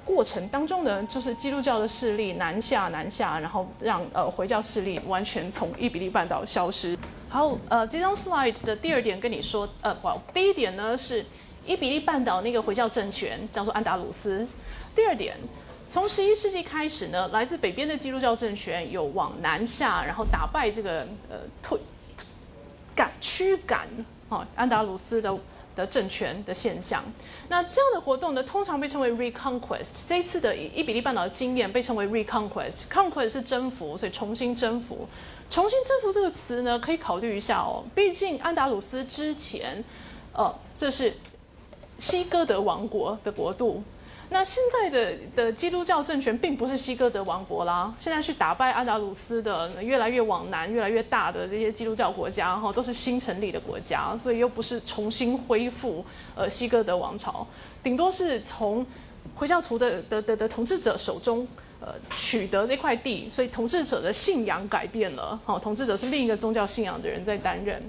[0.05, 6.95] 过程当中呢，就是基督教的势力南下南下，然后让呃回教势力完全从伊比利半岛消失。
[7.31, 11.25] 好，呃，这张 slide 的第二点跟你说，呃，不，第一点呢是
[11.65, 14.45] 伊比利半岛那个回教政权叫做安达鲁斯，
[14.93, 15.37] 第二点。
[15.89, 21.79] 从十一世纪开始呢，来自北边的基督教政权有往南下，然后打败这个呃退
[22.93, 23.87] 赶驱赶
[24.27, 25.33] 啊安达鲁斯的
[25.73, 27.01] 的政权的现象。
[27.47, 30.01] 那这样的活动呢，通常被称为 reconquest。
[30.05, 32.89] 这一次的伊比利半岛的经验被称为 reconquest。
[32.89, 35.07] conquest 是征服，所以重新征服。
[35.51, 37.83] 重新征服这个词呢，可以考虑一下哦。
[37.93, 39.83] 毕竟安达鲁斯之前，
[40.31, 41.13] 呃，这是
[41.99, 43.83] 西哥德王国的国度。
[44.29, 57.45] 那现在的的基督教政权并不是西哥德王国啦，现在去打败安达鲁斯的越来越往南、越来越大的这些基督教国家，哈，都是新成立的国家，所以又不是重新恢复呃西哥德王朝，
[57.83, 58.85] 顶多是从
[59.35, 61.45] 回教徒的的的的统治者手中。
[61.81, 65.39] 呃，取得这块地，所以统治者的信仰改变了。
[65.43, 67.81] 好，统治者是另一个宗教信仰的人在担任。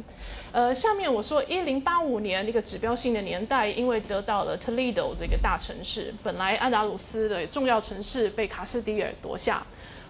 [0.51, 9.63] 呃，下面我说，一零八五年那个指标性的年代，因为得到了 Toledo 这个大城市，本来安达鲁斯的重要城市被卡斯蒂尔夺下。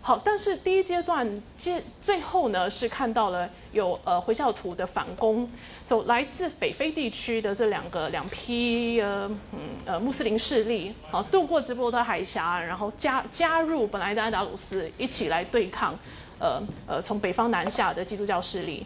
[0.04, 5.48] 好，但是第一阶段接最后呢，是看到了有呃回教徒的反攻，
[5.86, 15.96] 走来自北非地区的这两个两批呃嗯呃穆斯林势力，好渡过直布罗陀海峡，然后加加入本来的安达鲁斯，一起来对抗
[16.40, 18.84] 呃呃从北方南下的基督教势力。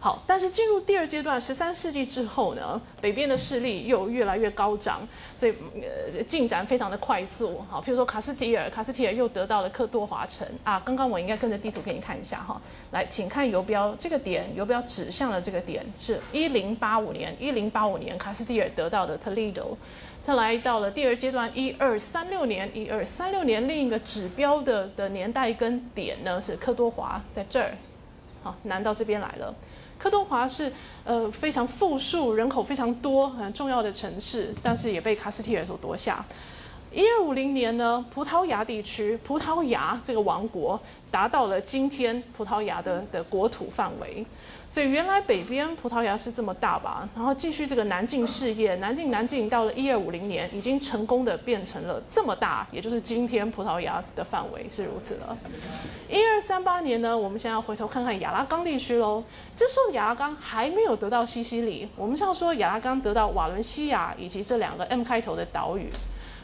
[0.00, 5.00] 好，但是进入第二阶段，十三世纪之后呢，北边的势力又越来越高涨，
[5.36, 5.52] 所以
[6.14, 7.64] 呃进展非常的快速。
[7.68, 10.80] 好，譬如说卡斯提尔，卡斯提尔又得到了克多华城啊。
[10.84, 19.76] 刚刚我应该跟着地图给你看一下哈，来，请看游标，这个点游标指向了这个点，是一零八五年，一零八五年卡斯提尔得到的 Toledo。
[20.22, 27.72] 再来到了第二阶段，一二三六年，一二三六年另一个指标的的年代跟点呢是克多华，在这儿，
[28.44, 29.52] 好，南到这边来了。
[29.98, 30.72] 科多华是
[31.04, 36.24] 呃非常富庶、人口非常多、很重要的城市，但是也被卡斯提尔所夺下。
[36.90, 40.80] 一二五零年呢，葡萄牙地区，葡萄牙这个王国
[41.10, 44.24] 达到了今天葡萄牙的的国土范围。
[44.70, 55.36] 所以原来北边葡萄牙是这么大吧，然后继续这个南进事业，南进南进到了一二五零年，已经成功的变成了这么大，也就是今天葡萄牙的范围是如此了。
[56.08, 59.24] 一二三八年呢，我们现在回头看看亚拉冈地区喽。
[59.54, 65.88] 这时候亚拉冈还没有得到西西里，我们是要说亚拉冈得到瓦伦西亚以及这两个 M 开头的岛屿。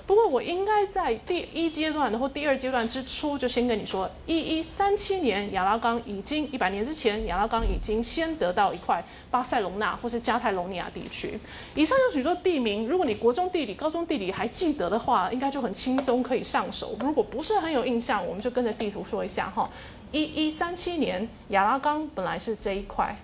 [0.06, 11.38] 不过我应该在第一阶段，然后第二阶段之初就先跟你说，一一三七年亚拉冈已经一百年之前，亚拉冈已经先得到一块巴塞隆纳或是加泰隆尼亚地区。
[11.74, 16.94] 以上有许多地名，如果你国中地理、高中地理还记得的话，应该就很轻松可以上手。
[17.00, 19.70] 如果不是很有印象，我们就跟着地图说一下哈。
[20.12, 23.16] 一一三七年亚拉冈本来是这一块，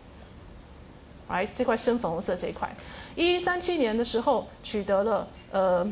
[1.29, 2.75] 来这块深粉红色这一块。
[3.17, 5.87] 一一三七年的时候取得了呃。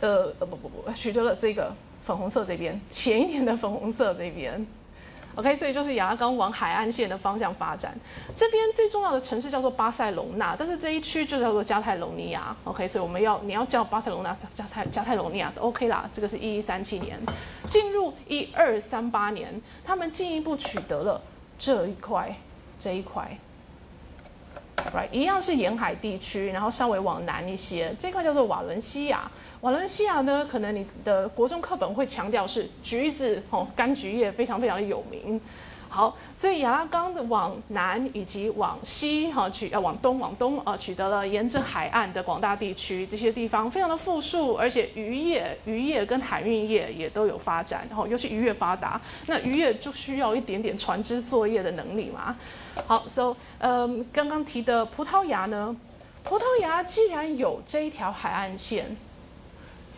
[0.00, 1.72] 呃呃不不不，取得了这个
[2.04, 4.66] 粉红色这边，前一年的粉红色这边
[5.34, 7.94] ，OK，所以就是亚拉冈往海岸线的方向发展。
[8.34, 16.08] 这边最重要的城市叫做巴塞隆纳，但是这一区就叫做加泰隆尼亚，OK，所以我们要你要叫巴塞隆纳加泰加泰隆尼亚都 OK 啦。
[16.12, 17.18] 这个是一一三七年，
[17.68, 21.20] 进入一二三八年，他们进一步取得了
[21.58, 22.34] 这一块
[22.80, 23.36] 这一块
[24.94, 29.30] ，Right，一样是沿海地区，然后稍微往南一些，这块叫做瓦伦西亚。
[29.60, 35.40] 瓦伦西亚呢，可能你的国中课本会强调是橘子哦，柑橘叶非常非常的有名。
[35.88, 52.36] 好，所以亚拉冈的往南以及往西哈取要往东往东啊，取得了沿着海岸的广大地区，这些地方非常的富庶，而且渔业渔业跟海运业也都有发展，然后尤其渔业发达，那渔业就需要一点点船只作业的能力嘛。
[52.86, 55.74] 好，so 嗯，刚刚提的葡萄牙呢，
[56.22, 58.96] 葡萄牙既然有这一条海岸线。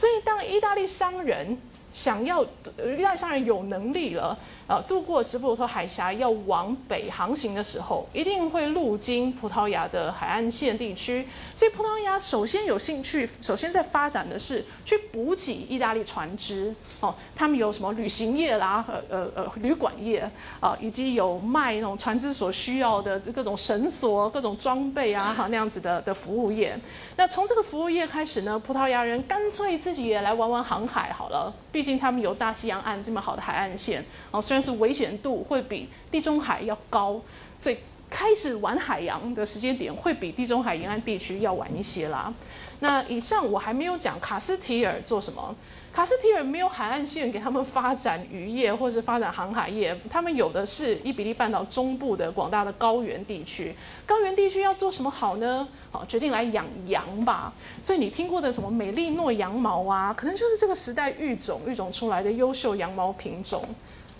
[0.01, 1.59] 所以，当意大利商人
[1.93, 4.35] 想要，意大利商人有能力了。
[4.71, 11.27] 呃，渡过直布罗陀海峡要往北航行的时候，一定会路经葡萄牙的海岸线地区。
[11.57, 16.73] 所以，葡萄牙首先有兴趣，首先在发展的是去补给意大利船只。
[17.01, 20.31] 哦，他们有什么旅行业啦，呃呃呃，旅馆业
[20.61, 26.79] 啊，以及有卖那种船只所需要的各种绳索、各种装备啊，哈那样子的的服务业。
[27.17, 31.53] 那从这个服务业开始呢，葡萄牙人干脆自己也来玩玩航海好了。
[31.73, 34.05] 毕竟他们有大西洋岸这么好的海岸线。
[34.31, 37.21] 哦，虽然是危险度会比地中海要高，
[37.59, 37.77] 所以
[38.09, 42.33] 开始玩海洋的时间点会比地中海沿岸地区要晚一些啦。
[42.81, 45.55] 那以上我还没有讲卡斯提尔做什么。
[45.93, 53.75] 卡斯提尔没有海岸线给他们发展渔业或是发展航海业，他们有的是伊比利半岛中部的广大的高原地区。
[54.07, 55.67] 高原地区要做什么好呢？
[55.91, 57.53] 好，决定来养羊吧。
[57.83, 63.63] 所以你听过的什么美利诺羊毛啊，可能就是这个时代育种育种出来的优秀羊毛品种。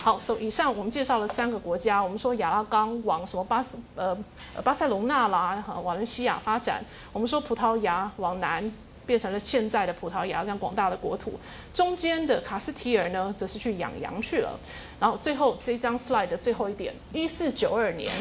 [0.03, 4.17] 好，所以以上我们介绍了三个国家，我们说亚拉冈往什么巴斯呃
[4.63, 6.83] 巴塞隆纳啦，瓦伦西亚发展。
[7.13, 8.73] 我们说葡萄牙往南
[9.05, 11.39] 变成了现在的葡萄牙这样广大的国土。
[11.71, 14.59] 中间的卡斯提尔呢，则是去养羊去了。
[14.99, 18.11] 然后最后这张 slide 的最后一点，一四九二年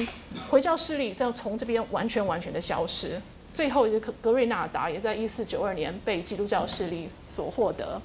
[0.50, 3.18] 回教势力要从这边完全完全的消失。
[3.54, 7.98] 最后一个格瑞纳达也在一四九二年被基督教势力所获得。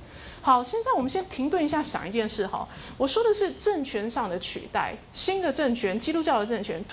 [0.45, 2.67] 好，现在我们先停顿一下，想一件事哈。
[2.99, 6.85] 我说的是政权上的取代，新的政权，基督教的政权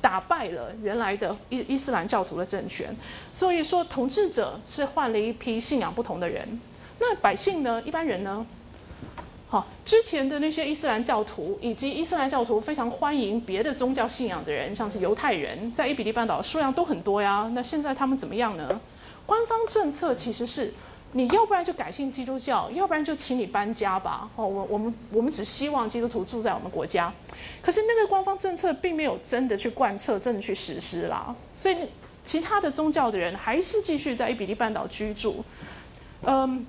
[0.00, 2.92] 打败了原来的伊伊斯兰教徒的政权，
[3.32, 6.60] 所以说统治者是换了一批信仰不同的人。
[6.98, 7.80] 那百姓呢？
[7.86, 8.44] 一般人呢？
[9.46, 17.48] 好，之前的那些伊斯兰教徒以及伊斯兰教徒非常欢迎别的宗教信仰的人，像是犹太人，在伊比利半岛数量都很多呀。
[17.54, 18.80] 那现在他们怎么样呢？
[19.26, 20.74] 官方政策其实是。
[21.16, 24.28] 你要不然就改信基督教，要不然就请你搬家吧。
[24.36, 27.10] 哦，我我们我们只希望基督徒住在我们国家，
[27.62, 31.34] 可是那个官方政策并没有真的去贯彻，真的去实施啦。
[31.54, 31.76] 所以
[32.22, 35.42] 其他的宗教的人还是继续在伊比利半岛居住。
[36.20, 36.66] 嗯，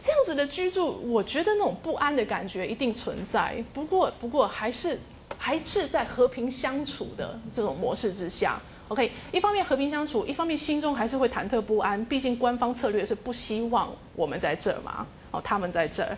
[0.00, 3.62] 这样子的居住，我觉得那种不安的感觉一定存在。
[3.74, 4.98] 不过不过还是
[5.36, 8.58] 还是在和平相处的这种模式之下。
[8.88, 12.04] OK，一方面和平相处，一方面心中还是会忐忑不安。
[12.04, 16.16] 毕竟官方策略是不希望我们在这儿嘛，哦，他们在这儿。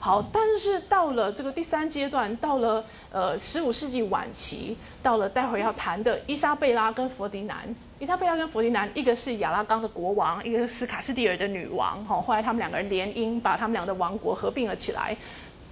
[0.00, 7.74] 好，但是到了这个第三阶段，到了呃十五世纪晚期，到了待会要谈的伊莎贝拉跟佛迪南。
[7.98, 12.04] 伊莎贝拉跟佛迪南，一个是亚拉冈的国王，一个是卡斯蒂尔的女王。
[12.04, 15.16] 哈，后来他们两个人联姻，把他们俩的王国合并了起来。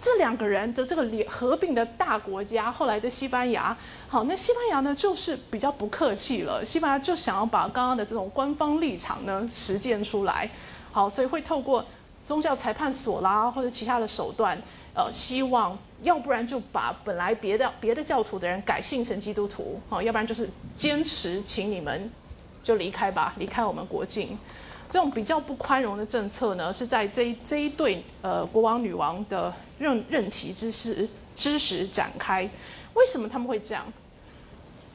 [0.07, 3.77] 这两个人的这个联合并的大国家，后来的西班牙，
[4.09, 10.49] 好，那西班牙呢就是比较不客气了，西班牙就想要把刚刚的这种官方立场呢实践出来，
[10.93, 11.85] 好，所以会透过
[12.23, 14.57] 宗教裁判所啦，或者其他的手段，
[14.95, 22.09] 呃，希望要不然就把本来别的别的教徒的人改信成基督徒，好，要不然就是坚持请你们
[22.63, 24.39] 就离开吧，离开我们国境。
[24.89, 32.49] 这种比较不宽容的政策呢，是在这这一对呃国王女王的任任期之时之时展开。
[32.95, 33.85] 为什么他们会这样？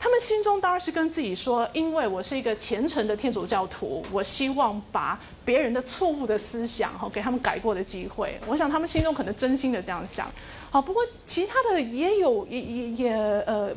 [0.02, 8.36] 他们心中当然是跟自己说，因为我是一个虔诚的天主教徒，我希望把别人的错误的思想哈给他们改过的机会。
[8.48, 10.28] 我想他们心中可能真心的这样想。
[10.72, 13.14] 好，不过其他的也有也也也
[13.46, 13.72] 呃，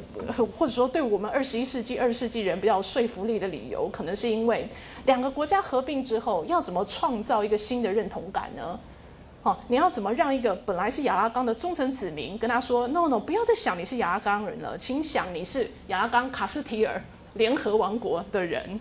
[0.56, 4.66] 或者说对我们二十一世纪二十世纪人比较说服力的理由，可能是因为
[5.04, 8.80] 两个国家合并之后，要怎么创造一个新的认同感呢？
[9.44, 16.98] 哦，你要怎么让一个本来是亚拉冈的忠诚子民跟他说，no no，不要再想你是亚拉冈人了，请想你是亚拉冈卡斯提尔
[17.34, 18.80] 联合王国的人。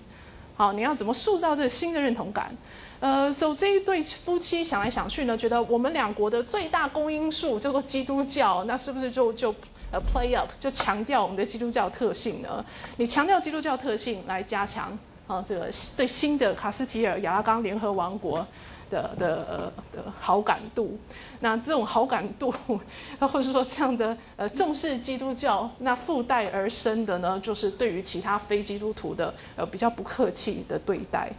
[0.55, 2.55] 好，你要怎么塑造这个新的认同感？
[3.01, 9.53] 呃，所以这一对夫妻想来想去呢，觉得我们两国的最大公因数叫做基督教，那是不是就就
[9.91, 12.64] 呃 play up，就强调我们的基督教特性呢？
[12.95, 14.97] 你强调基督教特性来加强
[15.28, 18.47] 啊，这个对新的卡斯提尔亚拉冈联合王国。
[18.94, 21.00] 的的的好感度，
[21.39, 22.54] 那这种好感度，
[23.20, 31.32] 或者说这样的呃重视基督教，那附带而生的呢，就是对于其他非基督徒的呃比较不客气的对待。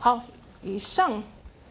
[0.00, 0.20] 好，
[0.62, 1.22] 以上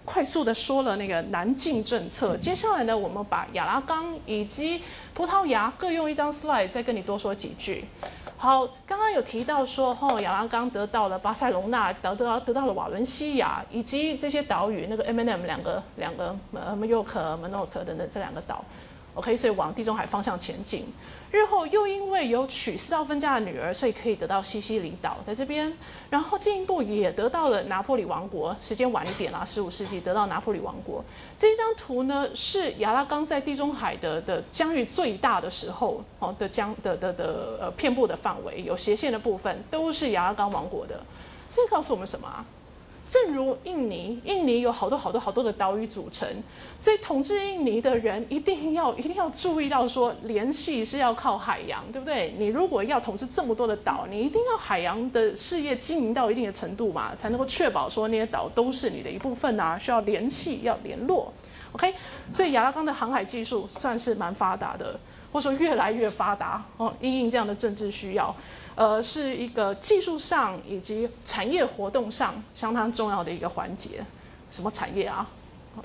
[0.05, 4.81] 快速的说了那个南进政策，接下来呢，我们把亚拉冈以及
[5.15, 7.83] 葡萄牙各用一张 slide 再跟你多说几句。
[8.37, 17.83] 好，刚刚有提到说，哦，亚拉冈得到了巴塞隆纳，得到得到了瓦伦西亚，以及这些岛屿，那个 M N M 两个两个呃 m a y o r k m a n o t
[17.83, 18.63] 等等这两个岛
[19.15, 20.85] ，OK，所以往地中海方向前进。
[21.35, 25.71] 日后又因为有娶斯道芬家的女儿，所以可以得到西西里岛在这边，
[26.09, 28.55] 然后进一步也得到了拿破里王国。
[28.61, 31.03] 时间晚一点啦，十五世纪得到拿破里王国。
[31.37, 41.03] 这张图呢是亚拉冈在地中海的的疆域最大的时候哦的疆的的的呃遍布的范围，有斜线的部分都是亚拉冈王国的。
[41.51, 42.45] 这告诉我们什么啊？
[43.07, 46.27] 正如印尼，印尼有好多好多好多的岛屿组成，
[46.79, 52.33] 所以统治印尼的人一定要一定要注意到说，联系是要靠海洋，对不对？
[52.39, 61.31] 你如果要统治这么多的岛，你一定要海洋的事业经营到一定的程度嘛，才能够确保说那些岛都是你的一部分啊，需要联系要联络
[61.73, 61.93] ，OK？
[62.31, 64.99] 所以亚拉冈的航海技术算是蛮发达的，
[65.31, 68.35] 或者说越来越发达哦，因应这样的政治需要。
[68.75, 74.05] 呃，是一个技术上以及产业活动上相当重要的一个环节。
[74.51, 75.27] 什么产业啊？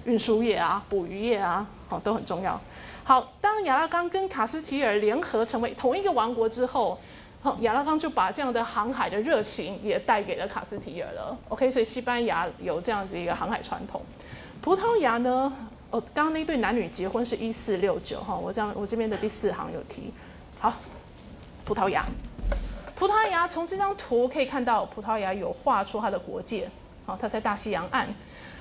[0.05, 2.61] 运输业啊，捕鱼业啊，哦，都很重要。
[3.03, 6.97] 好，当亚拉冈跟卡斯提尔联合成为同一个王国之后，
[7.43, 11.37] 好，亚拉冈就把这样的航海的热情也带给了卡斯提尔了。
[11.49, 14.01] OK，所以西班牙有这样子一个航海传统。
[14.61, 15.53] 葡萄牙呢？
[15.91, 20.13] 哦，刚刚那对男女结婚是一四六九哈，我这样我这边的第四行有提。
[20.61, 20.73] 好，
[21.65, 22.07] 葡萄牙。
[23.01, 26.69] 葡萄牙从这张图可以看到，葡萄牙有画出它的国界，
[27.07, 28.07] 好，它在大西洋岸。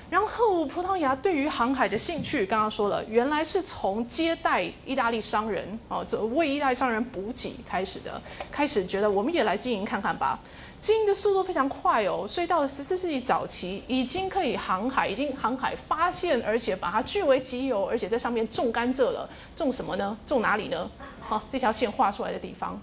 [0.08, 8.18] 然后，葡萄牙对于航海的兴趣，刚刚说了，原来是从接待意大利商人，哦，这为意大利商人补给开始的，
[8.50, 10.38] 开始觉得我们也来经营看看吧。
[10.80, 19.28] 经营的速度非常快哦，所以到了十四世纪早期，已经可以航海，已经航海发现，而且把它据为己有，而且在上面种甘蔗了。
[19.54, 20.16] 种什么呢？
[20.24, 20.90] 种哪里呢？
[21.20, 22.80] 好，这条线画出来的地方。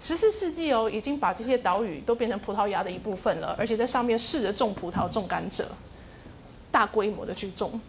[0.00, 5.64] 十四世纪哦，已经把这些岛屿都变成葡萄牙的一部分了，而且在上面试着种葡萄、种甘蔗，
[6.70, 7.80] 大规模的去种。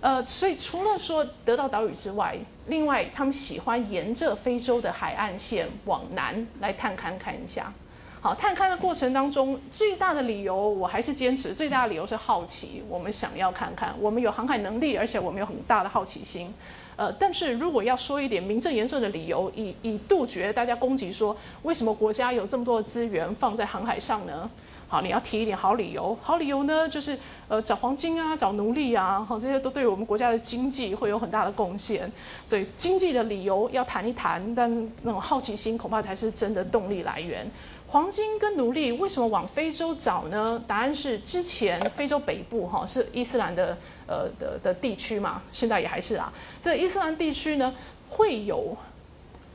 [0.00, 2.36] 呃，所以除了说得到岛屿之外，
[2.66, 7.72] 另外他们喜欢沿着非洲的海岸线往南来探勘看一下。
[8.20, 16.52] 好，探勘的过程当中，最大的理由我还是坚持，最大的理由是好奇，我们想要看看，我们有航海能力，而且我们有很大的好奇心。
[16.96, 24.50] 呃，但是如果要说一点名正言顺的理由，以以杜绝大家攻击说为什么国家有这么多的资源放在航海上呢？
[24.88, 26.16] 好，你要提一点好理由。
[26.22, 27.18] 好理由呢，就是
[27.48, 32.10] 呃找黄金啊，找奴隶啊，哈这些都对我们国家的经济会有很大的贡献。
[32.44, 37.50] 所以经济的理由要谈一谈，但那种好奇心恐怕才是真的动力来源。
[37.88, 40.62] 黄金跟奴隶为什么往非洲找呢？
[40.68, 43.76] 答案是之前非洲北部哈是伊斯兰的
[44.06, 46.32] 呃的的地区嘛，现在也还是啊。
[46.62, 47.74] 这伊斯兰地区呢
[48.08, 48.76] 会有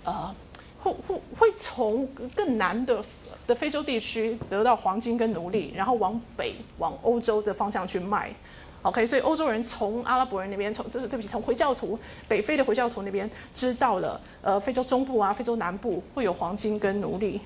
[0.03, 0.33] 呃
[0.79, 3.03] 会会会从更南的
[3.47, 8.31] 的非洲地区得到黄金跟奴隶，然后往北往欧洲这方向去卖。
[8.83, 17.39] OK，所以欧洲人从阿拉伯人那边从就是对不起从回教徒北非的回教徒那边知道了呃非洲中部啊非洲南部会有黄金跟奴隶。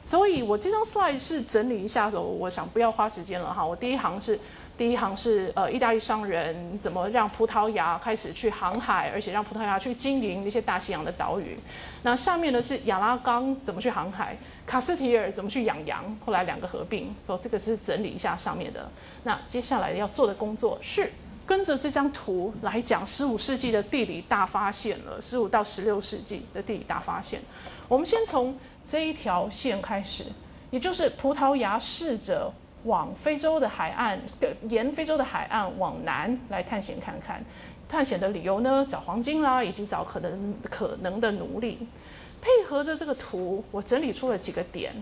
[0.00, 3.66] 所以我这张 slide 是整理一下的时候，我想不要花时间了哈。
[3.66, 4.40] 我第一行是
[4.78, 11.58] 第一行是呃意大利商人怎么让葡萄牙开始去航海，而且让葡萄牙去经营那些大西洋的岛屿。
[12.04, 17.12] 那下面呢是亚拉冈怎么去航海，卡斯提尔怎么去养羊，后来两个合并。
[17.26, 18.88] 哦，这个是整理一下上面的。
[19.24, 21.10] 那接下来要做的工作是
[21.44, 27.40] 跟着这张图来讲十五世纪的地理大发现了，十五到十六世纪的地理大发现。
[27.88, 28.56] 我们先从
[28.86, 30.24] 这一条线开始。
[30.70, 32.52] 也就是葡萄牙试着
[32.84, 34.18] 往非洲的海岸，
[34.68, 37.44] 沿非洲的海岸往南来探险看看。
[37.88, 41.88] 探险的理由呢，找黄金啦，以及找可能可能的奴隶。
[42.40, 44.94] 配合着这个图，我整理出了几个点。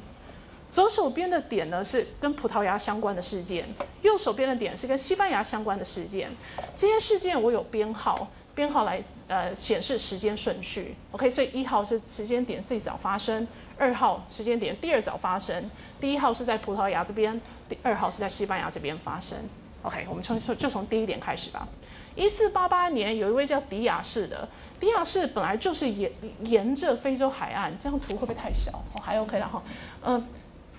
[0.71, 3.67] 左手边的点呢是跟葡萄牙相关的事件，
[4.03, 6.31] 右手边的点是跟西班牙相关的事件。
[6.75, 10.95] 这些事件我有编号，编号来呃显示时间顺序。
[11.13, 13.47] OK，所以一号是时间点最早发生。
[13.79, 15.71] 二号时间点第二早发生，
[16.01, 17.39] 第一号是在葡萄牙这边，
[17.69, 19.39] 第二号是在西班牙这边发生。
[19.83, 21.67] OK，我们从就从第一点开始吧。
[22.15, 24.49] 一四八八年，有一位叫迪亚士的，
[24.81, 26.11] 迪亚士本来就是沿
[26.45, 28.73] 沿着非洲海岸，这张图会不会太小？
[28.73, 29.63] 哦，还 OK 了哈。
[30.03, 30.27] 嗯，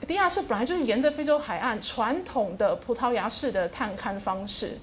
[0.07, 4.79] 迪亚士本来就是沿着非洲海岸传统的葡萄牙式的探勘方式，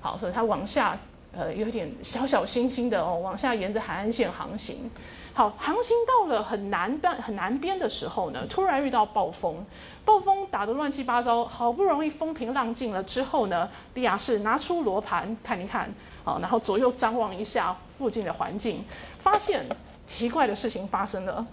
[0.00, 0.98] 好，所以他往下
[1.32, 4.90] 呃有点小小心心的哦，往下沿着海岸线航行。
[5.38, 9.64] 好，航行到了很南边、很南边的时候呢，突然遇到暴风，
[10.04, 11.44] 暴风打得乱七八糟。
[11.44, 15.88] 好不容易风平浪静了之后呢，迪亚士拿出罗盘看一看，
[16.24, 18.84] 好，然后左右张望一下附近的环境，
[19.20, 19.64] 发现
[20.08, 21.46] 奇怪的事情发生了。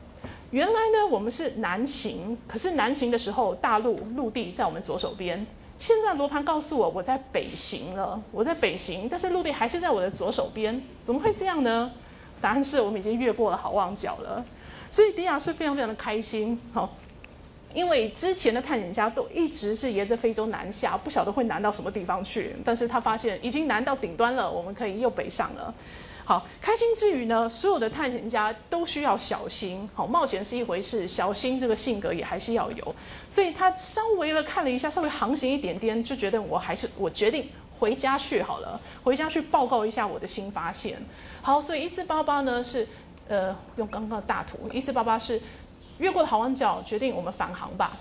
[0.50, 5.46] 原来呢，我们是南行，可是南行的时候，大陆陆地在我们左手边。
[5.78, 11.92] 现在罗盘告诉我，我在北行了，我在北行，但是陆地还是在我的左手边，怎么会这样呢？
[12.42, 14.44] 答案是我们已经越过了好望角了，
[14.92, 16.96] 所以迪亚是非常非常的开心，好，
[17.74, 25.74] 因为之前的探险家都一直是沿着非洲南下，不晓得会南到什么地方去，但是他发现已经南到顶端了，我们可以又北上了。
[26.28, 32.96] 好，开心之余呢，所有的探险家都需要小心，好，冒险是一回事，小心这个性格也还是要有，
[33.28, 37.48] 所以他稍微的看了一下，稍微航行一点点，就觉得我还是我决定。
[37.80, 40.98] 回家去好了，回家去报告一下我的新发现。
[41.42, 42.88] 好，所以一四八八呢是，
[43.28, 45.42] 呃，用刚刚的大图，一四八八是
[45.98, 47.98] 越过好望角，决定我们返航吧。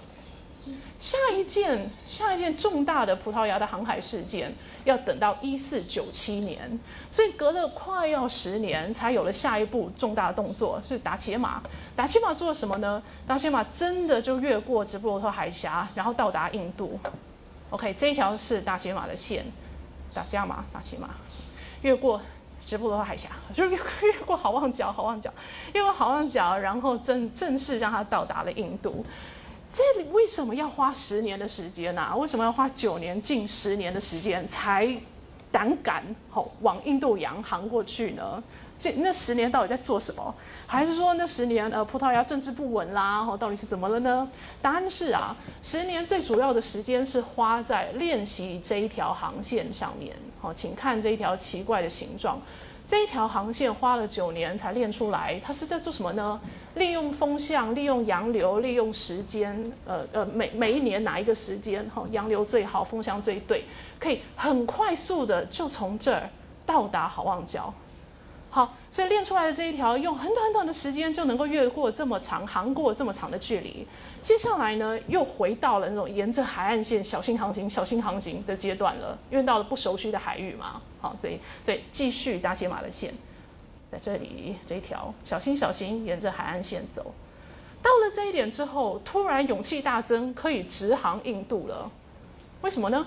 [0.99, 4.51] 下一件，下一件重大的葡萄牙的航海事件，
[4.85, 11.63] 要等到一四九七年，所以隔了快要十年，才有了下一步重大的动作，是达伽马。
[11.95, 13.03] 达伽马做了什么呢？
[13.27, 16.99] 达伽马真的就越过直布罗陀海峡，然后到达印度。
[17.69, 19.45] OK，这一条是达伽马的线。
[20.15, 21.11] 打架吗，打伽马，
[21.83, 22.21] 越过
[22.65, 25.33] 直布罗陀海峡，就越越过好望角，好望角，
[25.73, 29.05] 越过好望角，然后正正式让它到达了印度。
[29.69, 32.15] 这里为什么要花十年的时间呢？
[32.17, 34.97] 为什么要花九年、近十年的时间才
[35.51, 38.43] 胆敢吼往印度洋航过去呢？
[38.77, 40.35] 这那十年到底在做什么？
[40.67, 43.21] 还是说那十年呃葡萄牙政治不稳啦？
[43.21, 44.29] 哦，到底是怎么了呢？
[44.61, 50.15] 答案是啊，十年最主要的时间是花在练习这一条航线上面。
[50.41, 52.41] 好，请看这一条奇怪的形状，
[52.87, 55.41] 这一条航线花了九年才练出来。
[55.45, 56.39] 它是在做什么呢？
[56.75, 59.73] 利用风向，利用洋流，利用时间。
[59.87, 61.89] 呃呃，每每一年哪一个时间？
[61.95, 63.65] 哈，洋流最好，风向最对，
[64.01, 66.29] 可以很快速的就从这儿
[66.67, 67.73] 到达好望角。
[68.55, 73.85] 好，所以练出来的这一条，用很短很短的时间就能够越过这么长、航过这么长的距离。
[74.23, 80.81] 接下来呢，又回到了那种沿着海岸线小心航行、小心航行的阶段了，因为到了不熟悉的海域嘛。
[81.01, 83.13] 好，所以所以继续搭捷马的线，
[83.91, 87.13] 在这里这一条小心小心沿着海岸线走。
[87.83, 91.91] 到了这一点之后，突然勇气大增，可以直航印度了。
[92.63, 93.05] 为什么呢？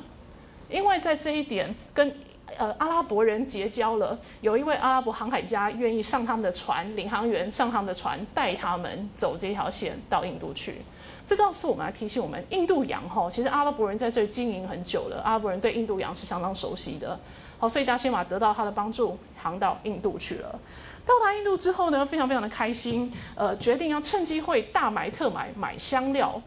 [0.70, 2.14] 因为在这一点跟。
[2.58, 10.82] 呃，阿拉伯人结交了，有一位阿拉伯航海家愿意上他们的船，领航员上他们的船，带他们走这条线到印度去。
[11.26, 17.20] 这告诉我们，来提醒我们，印度洋哈，其实阿拉伯人在这里经营很久了，阿拉伯人对印度洋是相当熟悉的。
[17.60, 20.60] 好，所以达西马得到他的帮助，航到印度去了。
[21.06, 26.42] 到达印度之后呢，非常非常的开心，呃，决定要趁机会大买特买，买香料。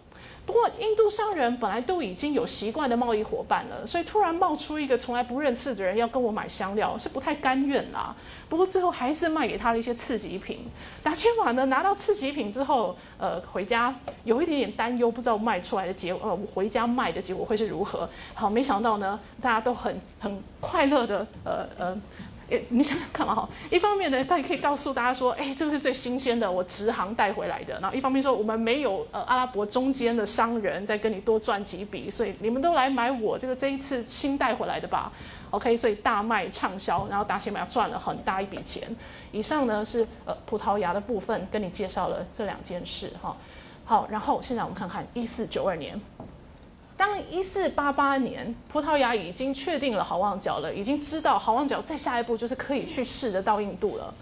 [0.51, 8.12] 不过，印度商人本来都已经有习惯的贸易伙伴了，所以突然冒出一个从来不认识的人要跟我买香料，是不太甘愿啦。
[8.48, 10.66] 不过最后还是卖给他了一些次级品。
[11.05, 13.94] 达千瓦呢拿到次级品之后，呃，回家
[14.24, 18.11] 有一点点担忧，不知道卖出来的结呃回家卖的结果会是如何。
[18.34, 21.96] 好，没想到呢，大家都很很快乐的，呃呃。
[22.51, 27.78] 诶，你想想看嘛哈，一方面呢，他也可以告诉大家说，哎，这个是最新鲜的，我直航带回来的。
[27.80, 35.12] 然后一方面说，我们没有呃阿拉伯中间的商人再跟你多赚几笔，所以你们都来买我这个这一次新带回来的吧。
[35.51, 38.84] OK，所以大卖畅销，然后达西马赚了很大一笔钱。
[39.30, 43.36] 以上呢是呃葡萄牙的部分，跟你介绍了这两件事哈。
[43.84, 46.01] 好，然后现在我们看看一四九二年。
[47.01, 54.12] 当一四八八年，葡萄牙已经确定了好望角了，已经知道好望角再下一步就是可以去试得到印度了。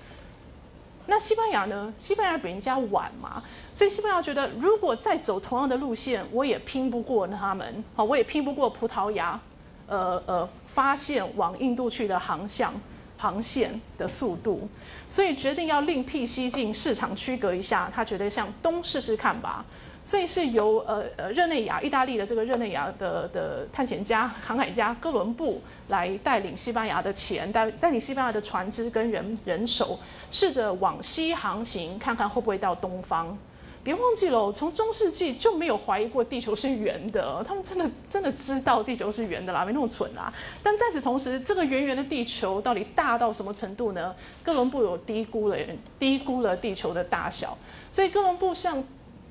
[1.06, 1.92] 那西班牙呢？
[1.98, 3.42] 西班牙比人家晚嘛，
[3.74, 9.40] 所以西班牙觉得如果再走同样的路线，我也拼不过他们，好，我也拼不过葡萄牙，
[9.88, 12.72] 呃呃，发现往印度去的航向、
[13.16, 14.68] 航线的速度，
[15.08, 19.64] 所以决定要另辟蹊径，市场区隔一下，他觉得向东试试看吧。
[20.08, 29.98] 所以是由呃呃热内亚意大利的这个热内亚的的探险家航海家哥伦布来带领西班牙的钱带带领西班牙的船只跟人人手，
[30.30, 33.36] 试着往西航行，看看会不会到东方。
[33.84, 40.32] 别忘记了，从中世纪就没有怀疑过地球是圆的，他们真的真的知道地球是圆的啦，没那么蠢啦。
[40.62, 44.14] 但在此同时，这个圆圆的地球到底大到什么程度呢？
[44.42, 45.56] 哥伦布有低估了
[45.98, 47.56] 低估了地球的大小，
[47.92, 48.82] 所以哥伦布向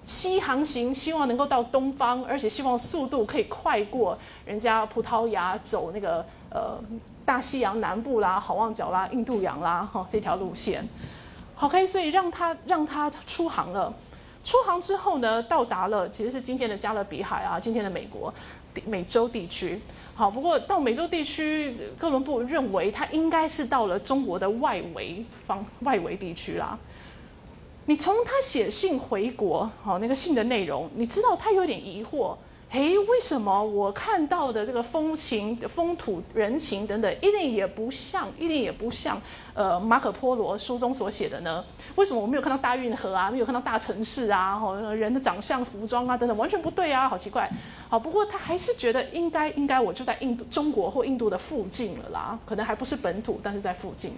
[0.08, 6.80] 西航行，希望能够到东方，而且希望速度可以快过人家葡萄牙走那个呃
[7.26, 10.88] 大西洋南部啦、好望角啦、印度洋啦哈这条路线。
[11.60, 13.94] OK，所以让他让他出航了。
[14.46, 18.34] 出航之后呢，到达了其实是今天的加勒比海啊，今天的美国
[18.86, 19.82] 美洲地区。
[20.16, 26.80] 好，不过到美洲地区，哥伦布认为他应该是到了中国的外围方外围地区啦。
[27.90, 32.36] 你从他写信回国，好那个信的内容，你知道他有点疑惑，
[32.72, 39.18] 诶，为什么我看到的这个风情、风土人情等等，一点也不像，一点也不像。
[39.54, 41.64] 呃，马可波罗书中所写的呢？
[41.96, 43.32] 为什么我没有看到大运河啊？
[43.32, 44.60] 没有看到大城市啊？
[44.60, 47.50] 吼，人的长相、服装啊等等，完全不对啊，好奇怪。
[47.88, 54.12] 好，不过他还是觉得应该应该我就在印度、中国或印度的附近了啦，可能还不是本土，但是在附近。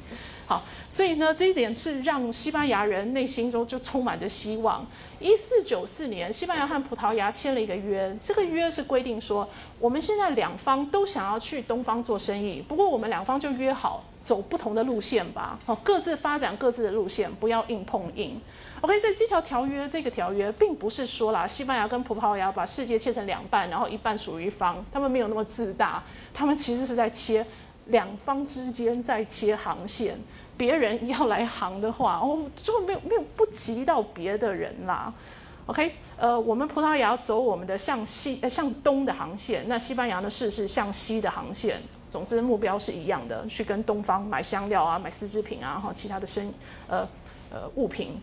[0.50, 4.84] 好，所以呢，这一点是让西班牙人内心中就充满着希望。
[5.20, 9.47] 一四九四年，西班牙和葡萄牙签了一个约，这个约是规定说，
[9.80, 14.04] 我们现在两方都想要去东方做生意，不过我们两方就约好。
[14.22, 18.39] 走不同的路线吧，好，各自发展各自的路线，不要硬碰硬。
[18.82, 27.43] OK，所以这条条约，这个条约并不是说啦，西班牙跟葡萄牙把世界切成两半，然后一半属于一方，他们没有那么自大，他们其实是在切
[27.86, 30.20] 两方之间在切航线。
[30.60, 35.14] 别人要来航的话，哦，就没有没有不及到别的人啦。
[35.68, 41.82] OK，呃，我们葡萄牙走我们的向西呃向东的航线，那西班牙呢是是向西的航线。
[42.10, 46.51] 总之目标是一样的，去跟东方买香料啊，买丝织品啊，哈，其他的生
[46.89, 47.07] 呃
[47.51, 48.20] 呃物品。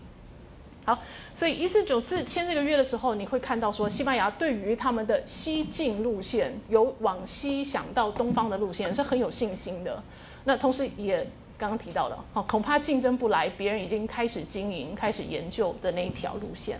[0.85, 0.99] 好，
[1.33, 10.03] 所以一四九四签这个约的时候，你会看到说，西班牙对于他们的西进路线，有往西想到东方的路线是很有信心的。
[10.45, 11.27] 那同时也
[11.59, 16.79] 刚刚提到的，哦，恐怕竞争不来，别人已经开始经营、开始研究的那一条路线。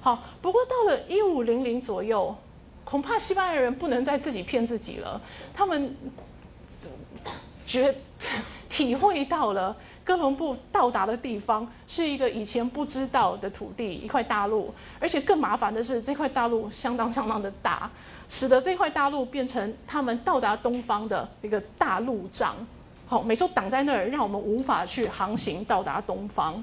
[0.00, 2.34] 好，不过到了一五零零左右，
[2.84, 5.20] 恐怕西班牙人不能再自己骗自己了，
[5.54, 5.96] 他们。
[7.66, 7.92] 觉
[8.68, 17.90] 体会到了哥伦布到达的地方是一个以前不知道的土地，一块大陆，而且更麻烦的是这块大陆相当相当的大，
[18.28, 22.54] 使得这块大陆变成他们到达东方的一个大路障。
[23.06, 26.62] 好，美洲挡在那儿，让我们无法去航行到达东方。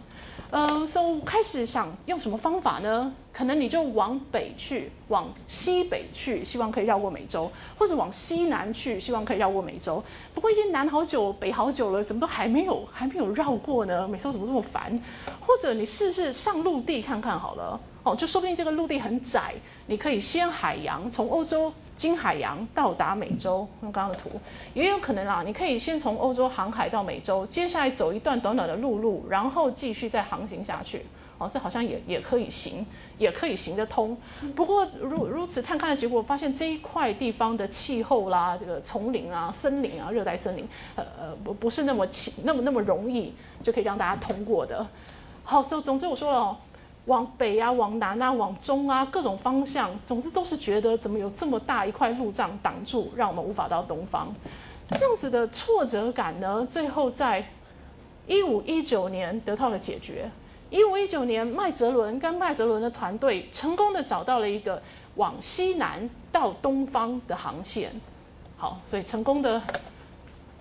[0.50, 3.14] 呃，所以开始想用什么方法呢？
[3.32, 10.04] 可能你就往北去，往西北去，希望可以绕过美洲；或者往西南去，希望可以绕过美洲。
[10.34, 14.06] 不过已经南好久，北好久了，怎么都还没有还没有绕过呢？
[14.08, 15.00] 美洲怎么这么烦？
[15.39, 17.80] 或者你试试上陆地看看好了。
[18.04, 19.54] 哦，就说不定这个陆地很窄，
[19.92, 23.68] 你可以先海洋从欧洲经海洋到达美洲。
[23.82, 24.32] 用刚刚的图，
[24.74, 31.06] 也有可能啊，你可以先从欧洲航海到美洲，接下来走一段短短的陆路，然后继续再航行下去。
[31.38, 32.86] 哦，这好像也也可以行，
[33.18, 34.18] 也可以行得通。
[34.56, 40.66] 不过如如此探勘的结果，发现这一块地方的气候啦，这个丛林啊、森林啊、热带森林，
[40.96, 44.88] 呃呃，不不是那么轻、那么那么容易就可以让大家通过的。
[45.44, 46.56] 好，所以总之我说了哦。
[47.06, 54.34] 往北啊，往南啊，往中啊，各种方向，总之都是觉得怎么有这么大一块路障挡住，让我们无法到东方。
[54.91, 57.43] 这样子的挫折感呢，最后在
[58.28, 60.30] 一五一九年得到了解决。
[60.70, 64.82] 一五一九年，麦哲伦跟麦哲伦的团队成功的找到了一个
[65.16, 67.91] 往西南到东方的航线。
[68.58, 69.62] 好，所以成功的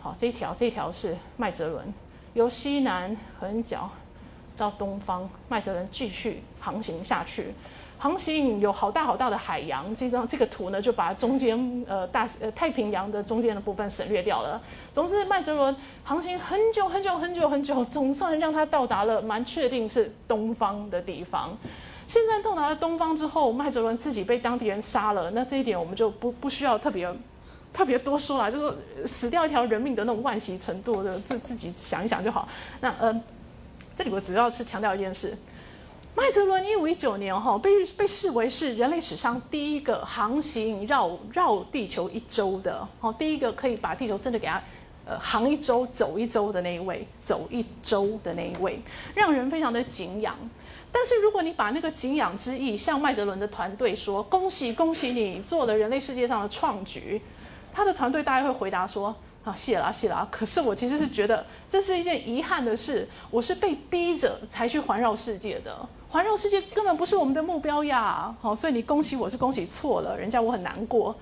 [0.01, 1.95] 好，这一条这一条是麦哲伦，
[2.34, 3.88] 由西南横角
[4.61, 7.54] 到东方，麦哲伦继续航行下去。
[7.98, 14.61] 航行有好大好大的海洋，这张这个图呢，就把中间呃大呃太平洋的中间的部分省略掉了。
[14.92, 21.56] 总之，麦哲伦航行很久很久很久很久，总算让他到达了蛮确定是东方的地方。
[22.06, 27.06] 现在到达了东方之后，麦哲伦自己被当地人杀了，那这一点我们就不不需要特别
[27.72, 32.48] 特别多说了，就是死掉一条人命的那种惋惜程度的，自自己想一想就好。
[32.80, 33.22] 那呃，
[34.01, 35.36] 这里我主要是强调一件事。
[36.16, 44.62] 麦哲伦一五一九年哈被被视为是人类史上第一个航行绕绕地球一周的哦，第一个可以把地球真的给它
[45.05, 48.80] 呃航一周走一周的那一位，走一周的那一位，
[49.14, 50.34] 让人非常的敬仰。
[50.90, 57.20] 但是如果你把那个敬仰之意向麦哲伦的团队说，恭喜恭喜你做了人类世界上的创举，
[57.70, 65.74] 他的团队大概会回答说啊谢啦谢啦，可是我其实是觉得这是一件遗憾的事，我是被逼着才去环绕世界的。
[66.11, 68.34] 环绕世界根本不是我们的目标呀！
[68.43, 71.14] 好，所以你恭喜我是恭喜错了，人家我很难过。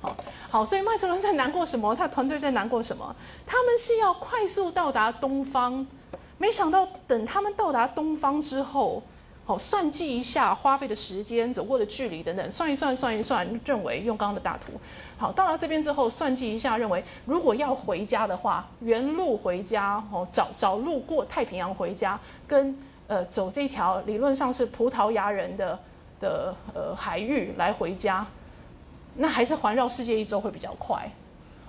[0.00, 0.16] 好，
[0.48, 1.94] 好，所以麦哲伦在难过什么？
[1.94, 3.14] 他团队在难过什么？
[3.46, 5.86] 他们是要快速到达东方，
[6.38, 9.02] 没想到等他们到达东方之后，
[9.46, 14.72] 好算计一下花费的时间、走过的距离等等，算一算，算一算，认为用刚刚的大图，
[15.16, 22.76] 好，到了这边之后算计一下，认为如果要回家的话，原路回家，哦，找找路过太平洋回家，跟。
[23.08, 25.78] 呃，走这条理论上是葡萄牙人的
[26.18, 28.26] 的呃海域来回家，
[29.14, 31.08] 那还是环绕世界一周会比较快。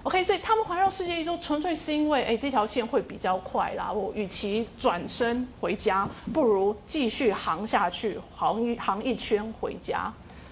[0.07, 3.91] OK，所以他们环绕世界一周纯粹是因为，哎，这条线会比较快啦。
[3.91, 10.09] 我与其转身回家，不如继续航下去，航一航一圈回家。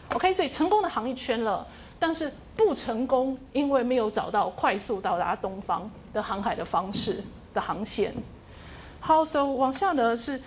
[0.09, 1.65] OK，所以成功的航一圈了，
[1.97, 8.13] 但是不成功，因为没有找到快速到达东方的航海的方式的航线。
[8.99, 10.41] 好，So 往下呢是。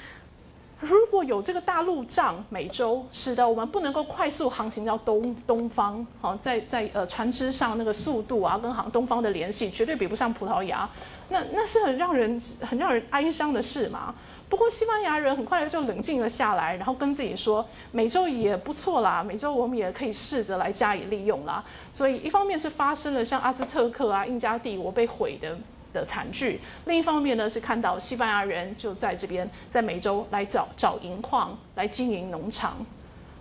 [0.81, 10.89] 如果有这个大陆障美洲，使得我们不能够快速航行到东东方，好，在在呃船只上那个速度啊，跟航东方的联系绝对比不上葡萄牙，
[11.31, 14.15] 那那是很让人很让人哀伤的事嘛。
[14.49, 21.63] 不过西班牙人很快就冷静了下来，然后跟自己说，美洲也不错啦，美洲我们也可以试着来加以利用啦。
[21.91, 25.59] 所以一方面是发生了像阿兹特克啊、印加帝国被毁的。
[25.99, 26.61] 的惨剧。
[26.87, 32.77] 另一方面呢，是看到西班牙人就在这边，在美洲来找找银矿，来经营农场。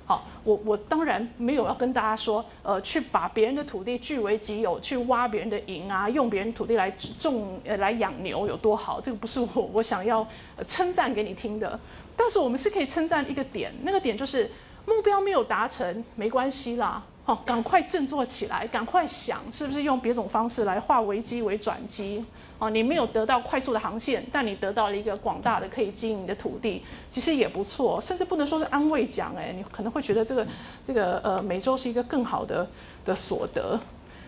[0.05, 6.89] 好，我我当然没有要跟大家说，呃，去把别人的土地据为己有，去挖别人的银啊，用别人土地来
[7.19, 10.25] 种呃来养牛有多好，这个不是我我想要
[10.65, 11.77] 称赞给你听的。
[12.15, 14.49] 但是我们是可以称赞一个点，那个点就是
[14.85, 17.03] 目标没有达成没关系啦。
[17.25, 22.23] 哦，赶快振作起来，赶快想是不是用别种方式来化危机为转机。
[22.59, 30.47] 哦，你没有得到快速的航线，但你得到了一个广大的可以经营的土地，其实也不错，甚至不能说是安慰奖哎，你可能会觉得这个
[30.85, 32.67] 这个呃美洲是一个更好的
[33.05, 33.79] 的所得。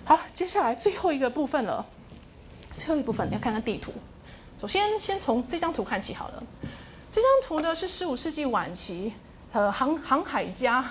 [0.06, 1.86] 好，接下来最后一个部分了，
[2.74, 3.92] 最后一部分你要看看地图。
[4.62, 6.44] 首先，先从这张图看起好了。
[7.10, 9.14] 这张图呢是十五世纪晚期，
[9.54, 10.86] 呃航航海家。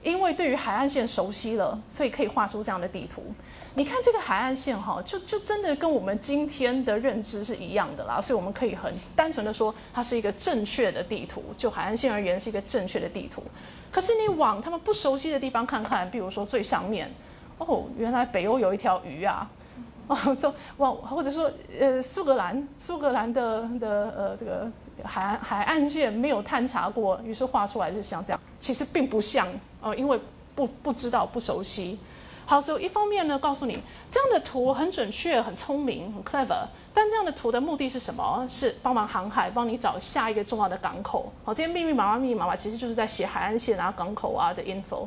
[0.00, 3.34] 因为对于海岸线熟悉了，所以可以画出这样的地图。
[3.78, 8.20] 你看这个海岸线哈，就就真的跟我们今天的认知是一样的啦。
[8.20, 11.44] 所以我们可以很单纯的说，它是一个正确的地图。
[11.56, 13.40] 就海岸线而言，是一个正确的地图。
[13.92, 17.08] 可是你往他们不熟悉的地方看看，比如说最上面，
[17.58, 19.48] 哦，原来北欧有一条鱼啊，
[20.08, 21.48] 哦，说往或者说
[21.78, 24.68] 呃苏格兰，苏格兰的的呃这个
[25.04, 28.40] 海岸海岸线没有探查过，于是画出来是像这样。
[28.58, 29.46] 其实并不像。
[29.80, 30.18] 哦，因为
[30.56, 31.96] 不不知道不熟悉，
[32.48, 33.78] 好，所以一方面呢，告诉你
[34.08, 38.46] 这样的图很准确、很聪明、很 clever，但这样的图的目的是什么？
[38.48, 41.30] 是帮忙航海，帮你找下一个重要的港口。
[41.44, 45.06] 好，这些密密麻麻、密密麻麻，其实就是在写海岸线啊、港口啊的 info。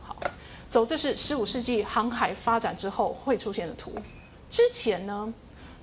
[0.00, 0.16] 好，
[0.68, 3.92] 所以这是十五世纪航海发展之后会出现的图。
[4.48, 5.34] 之前呢，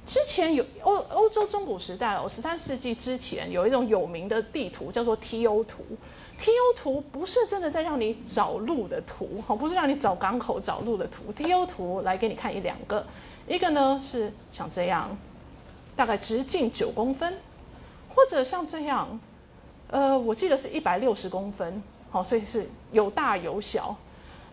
[0.05, 5.83] 之前有欧欧洲中古时代哦，十三世纪之前有一种有名的地图叫做 TO 图。
[6.39, 11.31] T O 图不是真的在让你找路的图，哦，不是让你找港口找路的图。
[11.31, 13.05] T O 图来给你看一两个，
[13.47, 15.17] 一个呢是像这样，
[15.95, 17.38] 大概直径九公分，
[18.13, 19.19] 或者像这样，
[19.89, 21.81] 呃，我记得是一百六十公分，
[22.11, 23.95] 好，所以是有大有小。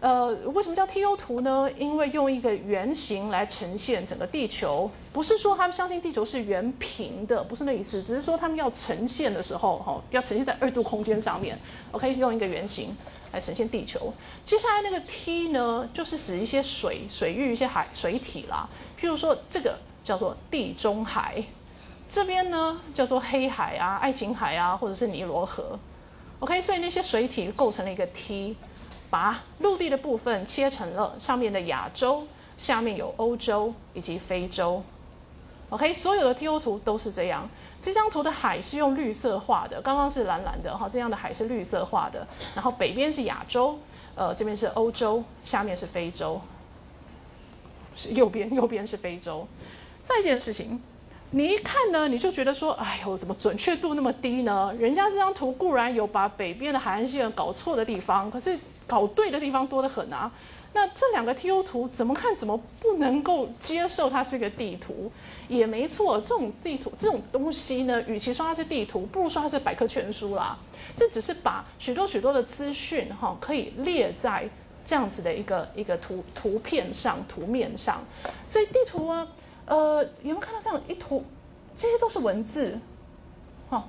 [0.03, 1.71] 呃，为什么叫 T O 图呢？
[1.79, 11.57] 因为用一个圆形来呈现整个地球，不是说他们相信地球是圆平的，不是那意思，只是说他们要呈现的时候，哈，要呈现在二度空间上面
[11.93, 12.97] ，OK，用一个圆形
[13.31, 14.13] 来呈现地球。
[14.43, 18.69] 接下来那个 T 呢，就是指一些水水域、一些海水体啦。
[19.01, 21.45] 譬如说这个叫做地中海，
[22.09, 25.79] 这边呢叫做黑海啊、爱琴海啊，或者是尼罗河。
[26.41, 28.57] OK，所以那些水体构成了一个 T，
[29.13, 34.83] 把陆地的部分切成了上面的亚洲，下面有欧洲以及非洲。
[35.69, 37.47] OK，所有的 TO 图都是这样。
[37.79, 42.27] 这张图的海是用绿色画的，刚刚是蓝蓝的哈，这样的海是绿色画的。
[42.55, 43.79] 然后北边是亚洲，
[44.15, 46.41] 呃，这边是欧洲，下面是非洲，
[47.95, 49.47] 是右边，右边是非洲。
[50.03, 50.83] 再一件事情，
[51.33, 54.73] 你一看呢，你就觉得说，哎呦，怎么准确度那么低呢？
[54.79, 58.59] 人家这张图固然有把北边的海岸线搞错的地方，可是
[58.93, 60.31] 搞对的地方多得很啊。
[60.75, 65.11] 那这两个 TO 图怎么看怎么不能够接受它是个地图，
[65.49, 66.21] 也没错。
[66.21, 70.59] 这种地图这种东西呢，与其说它是地图，不如说它是百科全书啦。
[70.95, 74.47] 这只是把许多许多的资讯哈，可以列在
[74.85, 78.03] 这样子的一个一个图图片上、图面上。
[78.47, 79.27] 所以地图啊，
[79.65, 81.25] 呃，有没有看到这样一图？
[81.75, 82.79] 这些都是文字，
[83.71, 83.85] 哈。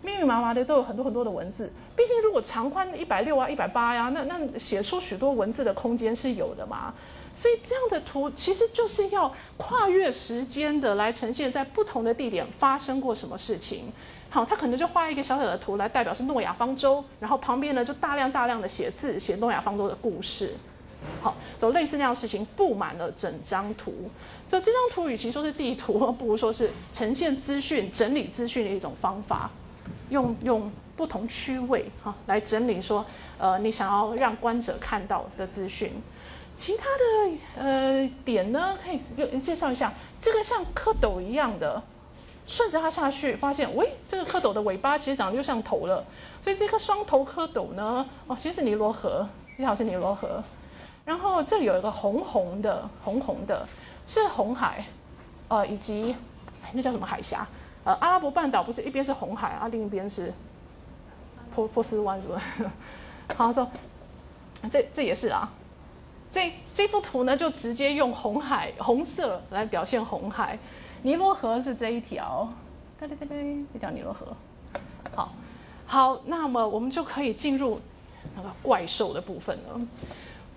[0.00, 6.94] 密密麻麻的都有很多很多的文字，毕竟如果长宽一百六啊、一百八呀，那那写出许多文字的空间是有的嘛。
[7.34, 13.92] 所以这样的图其实就是要跨越时间的来呈现，在不同的地点发生过什么事情。
[14.30, 20.54] 好，他可能就画一个小小的图来代表是诺亚方舟，然后旁边呢就大量大量的写字，写诺亚方舟的故事。
[21.20, 23.92] 好，就类似那样事情布满了整张图。
[24.46, 29.50] 所以这张图与其说是地图，不如说是呈现资讯、整理资讯的一种方法。
[30.10, 33.06] 用用不同区位哈来整理说，
[33.38, 35.92] 呃，你想要让观者看到的资讯，
[36.56, 39.92] 其他的呃点呢，可以介绍一下。
[40.20, 41.80] 这个像蝌蚪一样的，
[42.44, 46.04] 顺着它下去，发现，喂，这个蝌蚪的尾巴其实长得就像头了。
[46.40, 50.42] 所以这颗双头蝌蚪呢，哦，其实是尼罗河，你好是尼罗河。
[51.04, 53.64] 然后这里有一个红红的，红红的，
[54.04, 54.84] 是红海，
[55.46, 56.16] 呃，以及
[56.72, 57.46] 那叫什么海峡？
[57.84, 60.34] 呃，阿拉伯半岛不是一边是红海啊，另一边是
[61.58, 62.40] 波波斯湾，是不是？
[63.34, 63.68] 好，说
[64.70, 65.50] 这这也是啊。
[66.30, 70.56] 这这幅图呢，就直接用红海红色来表现红海。
[71.02, 72.48] 尼罗河是这一条，
[73.00, 74.26] 对对对，这条尼罗河。
[75.16, 75.32] 好，
[75.86, 77.80] 好，那么我们就可以进入
[78.36, 79.80] 那个怪兽的部分了。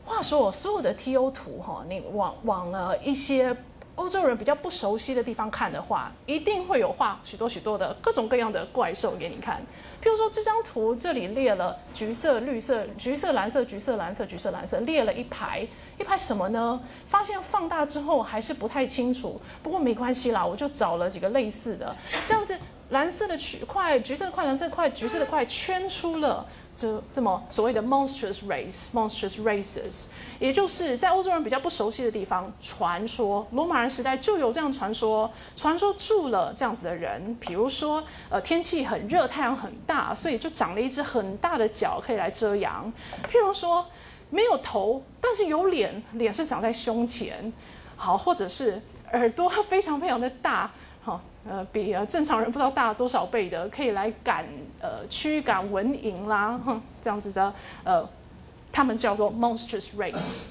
[0.06, 3.56] 话说，所有的 TO 图哈，你往往了一些。
[3.96, 9.62] 欧洲人比较不熟悉的地方看的话，一定会有画许多许多的各种各样的怪兽给你看。
[10.02, 15.68] 譬如说这张图，这里列了橘色、绿色、橘色、蓝色、橘色、蓝色、橘色、蓝色，列了一排
[16.00, 16.82] 一排什么呢？
[17.10, 21.96] 发现放大之后还是不太清楚，不过没关系啦，我就找了几个类似的，
[22.28, 22.58] 这样子
[22.90, 30.06] 蓝色的区块、橘色的块、蓝色的块、橘色的块圈出了这这么所谓的 monstrous race、monstrous races。
[30.42, 42.92] 也就是在欧洲人比较不熟悉的地方，传说罗马人时代就有这样传说，传说住了这样子的人，比如说，呃，天气很热，太阳很大，所以就长了一只很大的脚可以来遮阳。
[43.32, 43.86] 譬如说，
[44.32, 47.54] 没有头，但是有脸，脸是长在胸前，
[47.96, 48.82] 好，或者是
[49.12, 50.72] 耳朵非常非常的大，
[51.04, 54.44] 好，呃，比呃正常人不知道大多少倍的，可以来赶
[54.80, 58.10] 呃驱赶蚊蝇啦，哼， 这样子的，呃。
[58.72, 60.44] 他们叫做 monstrous race，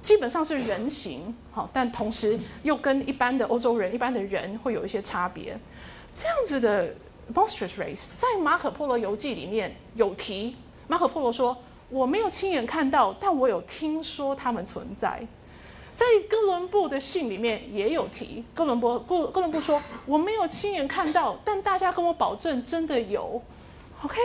[0.00, 5.56] 基本上是人形，好，但同时又跟一般的欧洲人、一般的人会有一些差别。
[6.12, 6.94] 这样子的
[7.32, 10.56] monstrous race 在马可波罗游记里面有提。
[10.88, 11.56] 马可波罗说
[11.88, 15.26] ：“我没有亲眼看到，但我有听说他们存在。”
[15.96, 18.44] 在哥伦布的信里面也有提。
[18.52, 23.40] 哥伦布哥伦布说：“我没有亲眼看到，但大家跟我保证真的有。”
[24.02, 24.16] OK，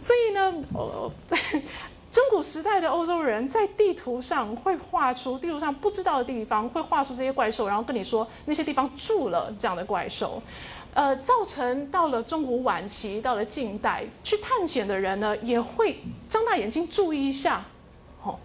[0.00, 1.10] 所以呢，呃。
[2.12, 10.42] 中古时代的欧洲人在地图上会画出地图上不知道的地方，会画出这些怪兽，然后跟你说那些地方住了这样的怪兽，
[10.92, 15.96] 呃，造成到了中古晚期，到了近代去探险的人呢，也会
[16.28, 17.64] 张大眼睛注意一下，
[18.22, 18.38] 哦，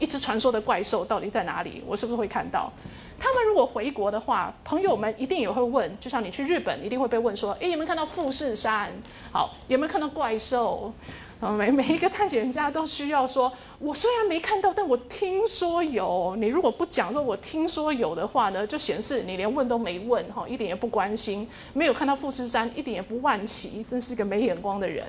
[0.00, 1.84] 一只传说的怪兽到底在哪里？
[1.86, 2.72] 我是不是会看到？
[3.20, 8.90] 他们如果回国的话，朋友们一定也会问，就像你去日本一定会被问说，诶，有没有看到富士山？
[9.30, 10.92] 好，有没有看到怪兽？
[11.50, 16.36] 每每一个探险家都需要说，我虽然没看到，但我听说有。
[16.38, 25.04] 你如果不讲说我听说有的话呢，就显示你连问都没问，哈，一点也不关心，没有看到富士山，一点也不万奇，真是个没眼光的人。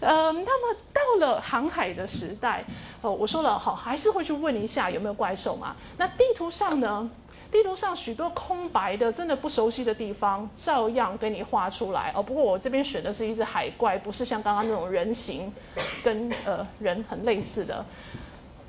[0.00, 2.64] 嗯，那么到了航海的时代，
[3.02, 5.76] 哦，我说了，好，还是会去问一下有没有怪兽嘛？
[5.98, 7.10] 那地图上呢，
[7.50, 12.22] 地图上许多空白的、真的不熟悉的地方，照样给你画出来哦。
[12.22, 15.50] 不过我这边选的是一只海怪，不是像刚刚那种人形，
[16.04, 17.84] 跟呃人很类似的。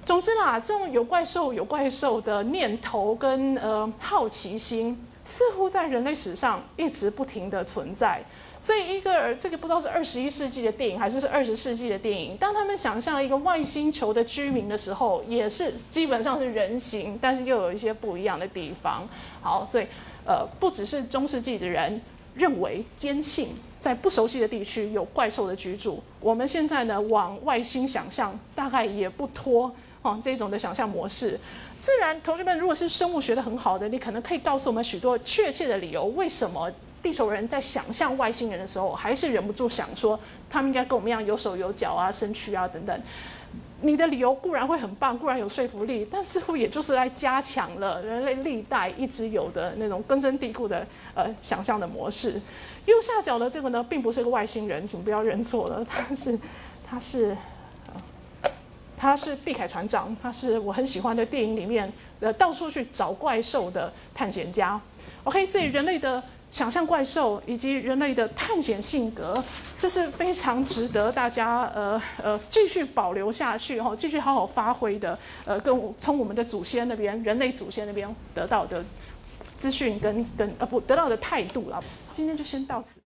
[0.06, 8.24] 总之啦，这种有怪兽有怪兽的念头跟呃好奇心，似乎在人类史上一直不停的存在。
[8.62, 19.08] 所以，一个这个不知道是二十一世纪的电影还是是二十世纪的电影，当他们想象一个外星球的居民的时候，也是基本上是人形，但是又有一些不一样的地方。
[19.42, 19.88] 好，所以
[20.26, 22.02] 呃，不只是中世纪的人
[22.36, 31.40] 认为坚信在不熟悉的地区有怪兽的居住，我们现在呢往外星想象，大概也不脱哦这种的想象模式。
[31.80, 36.70] 自然，同学们如果是生物学的很好的，你可能可以告诉我们许多确切的理由，为什么？
[37.02, 40.20] 地球人在想象外星人的时候，还是忍不住想说，
[40.50, 43.02] 他们应该跟我们一样有手有脚啊、身躯啊等等。
[43.82, 50.86] 你的理由固然会很棒，固然有说服力，但似乎也就是在加强了人类历代一直有的那种根深蒂固的
[51.16, 52.42] 呃想象的模式。
[52.86, 56.38] 右下角的这个呢，并不是个外星人，请不要认错了，他是
[56.86, 57.38] 他是
[58.98, 61.90] 他是碧凯船长，他是我很喜欢的电影里面
[62.20, 64.80] 呃到处去找怪兽的探险家。
[65.24, 66.22] OK，所以人类的。
[66.52, 69.44] 想象怪兽以及人类的探险性格，
[69.78, 78.84] 这是非常值得大家呃呃继续保留下去哈，继续好好发挥的呃，跟从我们的祖先那边，人类祖先那边得到的
[79.58, 81.84] 资讯跟跟呃不得到的态度了。
[82.14, 83.00] 今天就先到此。